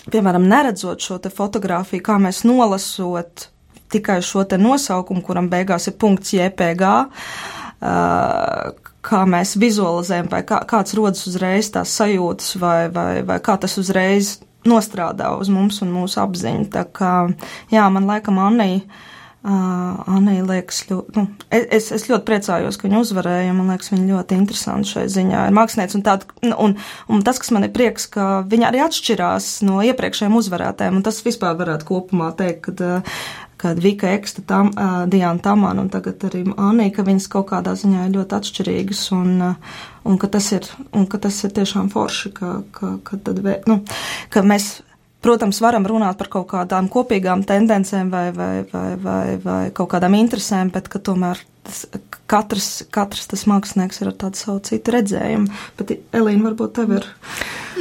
piemēram, 0.09 0.47
neredzot 0.49 1.03
šo 1.03 1.19
fotografiju, 1.33 2.03
kā 2.05 2.17
mēs 2.21 2.43
nolasot 2.47 3.49
tikai 3.91 4.21
šo 4.23 4.45
nosaukumu, 4.57 5.21
kuram 5.25 5.49
beigās 5.51 5.89
ir 5.91 5.97
punkts 5.99 6.33
JPG, 6.33 6.91
kā 9.01 9.21
mēs 9.27 9.55
vizualizējam, 9.59 10.29
vai 10.31 10.41
kā, 10.47 10.61
kāds 10.69 10.95
rodas 10.97 11.25
uzreiz 11.27 11.71
tās 11.73 11.93
sajūtas, 11.99 12.55
vai, 12.61 12.87
vai, 12.93 13.21
vai 13.27 13.39
kā 13.43 13.57
tas 13.59 13.77
uzreiz 13.81 14.37
nostrādā 14.67 15.31
uz 15.41 15.49
mums 15.49 15.81
un 15.81 15.91
mūsu 15.93 16.21
apziņu. 16.21 16.69
Tā 16.73 16.85
kā, 16.93 17.15
jā, 17.73 17.87
man 17.89 18.07
laikam 18.09 18.39
Annija 18.41 18.85
Anija 19.41 20.43
liekas, 20.45 20.83
ļoti, 20.85 21.15
nu, 21.17 21.23
es, 21.49 21.87
es 21.95 22.03
ļoti 22.05 22.25
priecājos, 22.27 22.77
ka 22.77 22.85
viņa 22.85 22.99
uzvarēja. 23.01 23.53
Man 23.57 23.71
liekas, 23.73 23.89
viņa 23.89 24.09
ļoti 24.11 24.37
interesanti 24.37 24.91
šai 24.93 25.05
ziņā 25.09 25.47
ir 25.49 25.55
mākslinieci. 25.57 25.97
Un, 25.97 26.03
tād, 26.05 26.27
nu, 26.45 26.53
un, 26.61 26.75
un 27.09 27.23
tas, 27.25 27.39
kas 27.41 27.49
man 27.55 27.65
ir 27.65 27.73
prieks, 27.73 28.05
ka 28.13 28.43
viņa 28.51 28.69
arī 28.69 28.83
atšķirās 28.85 29.47
no 29.65 29.79
iepriekšējiem 29.89 30.37
uzvarētājiem. 30.37 30.99
Un 30.99 31.05
tas 31.07 31.23
vispār 31.25 31.57
varētu 31.57 31.89
kopumā 31.89 32.29
teikt, 32.37 32.69
kad, 32.69 33.17
kad 33.65 33.81
Vika 33.81 34.13
Eksta, 34.13 34.45
tam, 34.45 34.69
uh, 34.75 35.01
Diana 35.09 35.41
Tamāna 35.41 35.87
un 35.87 35.89
tagad 35.93 36.21
arī 36.29 36.43
Anija, 36.53 36.93
ka 36.99 37.07
viņas 37.09 37.29
kaut 37.33 37.49
kādā 37.55 37.73
ziņā 37.81 38.05
ir 38.05 38.15
ļoti 38.19 38.37
atšķirīgas. 38.37 39.03
Un, 39.17 39.33
uh, 39.47 39.81
un, 40.05 40.21
ka 40.21 40.29
tas 40.37 40.51
ir, 40.53 40.69
un 40.93 41.09
ka 41.09 41.17
tas 41.25 41.41
ir 41.41 41.57
tiešām 41.57 41.89
forši, 41.89 42.35
ka, 42.37 42.53
ka, 42.77 42.93
ka, 43.09 43.17
tad, 43.25 43.41
nu, 43.65 43.81
ka 44.29 44.45
mēs 44.45 44.75
Protams, 45.21 45.59
varam 45.61 45.85
runāt 45.85 46.17
par 46.17 46.31
kaut 46.33 46.47
kādām 46.49 46.87
kopīgām 46.89 47.43
tendencēm 47.45 48.09
vai, 48.09 48.31
vai, 48.33 48.63
vai, 48.71 48.87
vai, 48.97 49.25
vai 49.43 49.63
kaut 49.77 49.91
kādām 49.93 50.17
interesēm, 50.17 50.71
bet 50.73 50.89
ka 50.89 50.97
tomēr 50.97 51.37
tas, 51.67 51.83
katrs, 52.31 52.69
katrs 52.89 53.29
tas 53.29 53.45
mākslinieks 53.49 54.01
ir 54.01 54.09
ar 54.09 54.17
tādu 54.23 54.41
savu 54.41 54.63
citu 54.65 54.95
redzējumu. 54.95 55.61
Bet, 55.77 55.93
Elīna, 56.17 56.47
varbūt 56.49 56.73
tev 56.79 56.95
ir. 56.97 57.07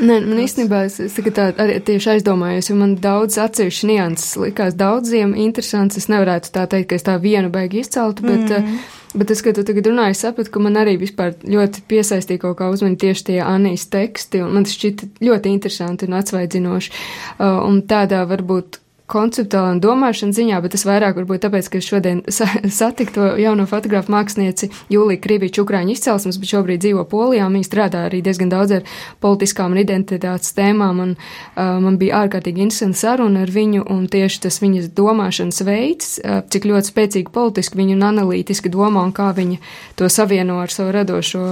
Nē, 0.01 0.21
man 0.27 0.43
īstenībā 0.45 0.85
es, 0.91 1.01
es 1.01 1.17
tā 1.17 1.49
arī 1.61 1.81
tieši 1.85 2.15
aizdomājos, 2.19 2.69
jo 2.71 2.77
man 2.77 2.95
daudz 3.01 3.41
atsevišķi 3.41 3.89
nianses 3.89 4.37
likās 4.41 4.77
daudziem 4.77 5.33
interesants. 5.33 5.97
Es 5.97 6.11
nevarētu 6.13 6.53
tā 6.55 6.69
teikt, 6.71 6.93
ka 6.93 7.01
es 7.01 7.09
tā 7.09 7.17
vienu 7.25 7.53
beigi 7.53 7.81
izceltu, 7.87 8.29
bet. 8.29 8.53
Mm. 8.61 8.81
Bet 9.11 9.31
es, 9.35 9.41
kad 9.43 9.57
tu 9.59 9.65
tagad 9.67 9.89
runāji, 9.91 10.19
sapratu, 10.21 10.53
ka 10.55 10.61
man 10.63 10.79
arī 10.79 10.95
vispār 11.01 11.33
ļoti 11.43 11.83
piesaistīja 11.91 12.45
kaut 12.45 12.61
kā 12.61 12.69
uzmanība 12.71 13.09
tieši 13.09 13.25
tie 13.33 13.39
Anijas 13.43 13.89
teksti, 13.91 14.45
un 14.45 14.55
man 14.55 14.69
tas 14.69 14.77
šķita 14.79 15.09
ļoti 15.27 15.51
interesanti 15.51 16.07
un 16.07 16.15
atsvaidzinoši. 16.21 16.93
Uh, 16.93 17.59
un 17.67 17.83
tādā 17.91 18.23
varbūt 18.31 18.79
konceptuālā 19.11 19.75
un 19.75 19.81
domāšanas 19.83 20.39
ziņā, 20.39 20.61
bet 20.63 20.75
tas 20.77 20.85
vairāk 20.89 21.19
varbūt 21.19 21.43
tāpēc, 21.45 21.69
ka 21.73 21.83
šodien 21.85 22.23
sa 22.37 22.49
satiku 22.65 23.17
to 23.17 23.27
jauno 23.41 23.67
fotografu 23.71 24.13
mākslinieci 24.15 24.71
Jūliju 24.93 25.23
Krīviču 25.25 25.65
Ukrāņu 25.65 25.95
izcelsmes, 25.97 26.39
bet 26.41 26.53
šobrīd 26.53 26.85
dzīvo 26.85 27.05
Polijā, 27.11 27.49
un 27.49 27.59
viņa 27.59 27.69
strādā 27.69 28.05
arī 28.09 28.23
diezgan 28.27 28.53
daudz 28.53 28.79
ar 28.79 28.87
politiskām 29.25 29.75
un 29.75 29.83
identitātes 29.83 30.55
tēmām, 30.57 31.03
un 31.05 31.17
uh, 31.17 31.77
man 31.83 31.99
bija 32.01 32.23
ārkārtīgi 32.25 32.65
interesanta 32.67 33.01
saruna 33.03 33.45
ar 33.47 33.53
viņu, 33.55 33.85
un 33.91 34.07
tieši 34.11 34.45
tas 34.47 34.61
viņas 34.63 34.93
domāšanas 34.97 35.63
veids, 35.67 36.17
uh, 36.23 36.41
cik 36.51 36.71
ļoti 36.71 36.93
spēcīgi 36.93 37.35
politiski 37.35 37.81
viņa 37.81 37.99
un 37.99 38.09
analītiski 38.13 38.73
domā, 38.73 39.05
un 39.09 39.15
kā 39.17 39.31
viņa 39.37 39.61
to 39.99 40.11
savieno 40.13 40.61
ar 40.63 40.73
savu 40.73 40.95
radošo 40.97 41.45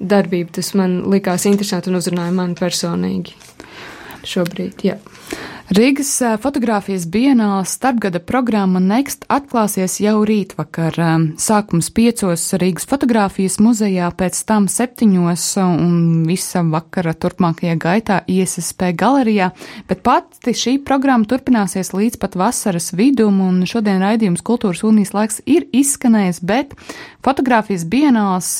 darbība. 0.00 0.56
Tas 0.58 0.72
man 0.76 1.02
likās 1.12 1.46
interesanti 1.48 1.90
un 1.92 2.00
uzrunāja 2.00 2.34
mani 2.36 2.56
personīgi 2.58 3.36
šobrīd. 4.26 4.84
Jā. 4.86 4.98
Rīgas 5.66 6.20
fotografijas 6.38 7.08
bienāla 7.10 7.64
starpgada 7.66 8.20
programma 8.22 8.78
Next 8.78 9.24
atklāsies 9.26 9.96
jau 9.98 10.20
rītvakar. 10.22 10.94
Sākums 11.42 11.88
piecos 11.90 12.44
Rīgas 12.62 12.86
fotografijas 12.86 13.56
muzejā, 13.58 14.12
pēc 14.14 14.38
tam 14.46 14.68
septiņos 14.70 15.46
un 15.64 15.96
visa 16.28 16.62
vakara 16.62 17.16
turpmākajā 17.18 17.74
gaitā 17.82 18.20
ISSP 18.30 18.92
galerijā, 18.94 19.50
bet 19.90 20.06
pati 20.06 20.54
šī 20.54 20.76
programma 20.86 21.26
turpināsies 21.26 21.90
līdz 21.96 22.22
pat 22.22 22.38
vasaras 22.38 22.92
vidum, 22.94 23.42
un 23.42 23.66
šodien 23.66 23.98
raidījums 24.06 24.46
Kultūras 24.46 24.86
unijas 24.86 25.16
laiks 25.18 25.42
ir 25.50 25.66
izskanējis, 25.74 26.44
bet 26.46 26.78
fotografijas 27.26 27.88
bienāls 27.90 28.54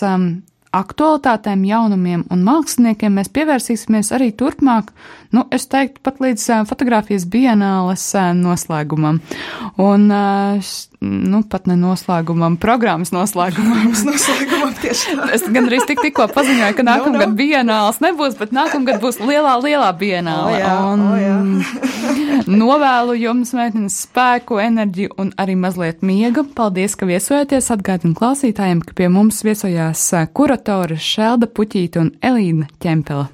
aktualitātēm, 0.78 1.64
jaunumiem 1.68 2.24
un 2.32 2.44
māksliniekiem 2.46 3.18
mēs 3.18 3.32
pievērsīsimies 3.34 4.12
arī 4.16 4.30
turpmāk, 4.36 4.92
nu, 5.36 5.44
es 5.52 5.66
teiktu, 5.70 6.02
pat 6.04 6.20
līdz 6.22 6.46
fotografijas 6.68 7.26
bienāles 7.30 8.04
noslēgumam. 8.38 9.20
Un, 9.82 10.08
nu, 11.06 11.40
pat 11.50 11.66
ne 11.70 11.76
noslēgumam, 11.80 12.56
programmas 12.60 13.12
noslēgumam. 13.14 13.90
noslēgumam 14.08 14.74
tieši 14.80 15.16
tā. 15.18 15.28
Es 15.36 15.44
gan 15.44 15.68
arī 15.68 15.80
tik, 15.88 16.00
tikko 16.04 16.28
paziņoju, 16.32 16.76
ka 16.78 16.86
nākamgad 16.86 17.26
no, 17.26 17.32
no. 17.32 17.38
bienāls 17.38 18.00
nebūs, 18.04 18.36
bet 18.40 18.54
nākamgad 18.56 19.00
būs 19.02 19.20
lielā, 19.22 19.56
lielā 19.62 19.90
bienāla. 19.98 20.52
O, 20.52 20.60
jā, 20.60 20.74
un 20.92 21.04
o, 21.06 21.12
jā. 21.20 22.46
novēlu 22.62 23.16
jums, 23.20 23.52
meitenes, 23.56 23.98
spēku, 24.06 24.60
enerģiju 24.62 25.16
un 25.22 25.32
arī 25.40 25.56
mazliet 25.58 26.04
miega. 26.06 26.46
Paldies, 26.56 26.96
ka 26.98 27.08
viesojaties. 27.08 27.70
Atgādinu 27.76 28.16
klausītājiem, 28.18 28.82
ka 28.86 28.96
pie 28.96 29.10
mums 29.12 29.42
viesojās 29.46 30.06
kuratori 30.66 30.96
Šelda 30.98 31.46
Puķīta 31.46 32.00
un 32.02 32.08
Elīna 32.26 32.66
Ķempela. 32.82 33.28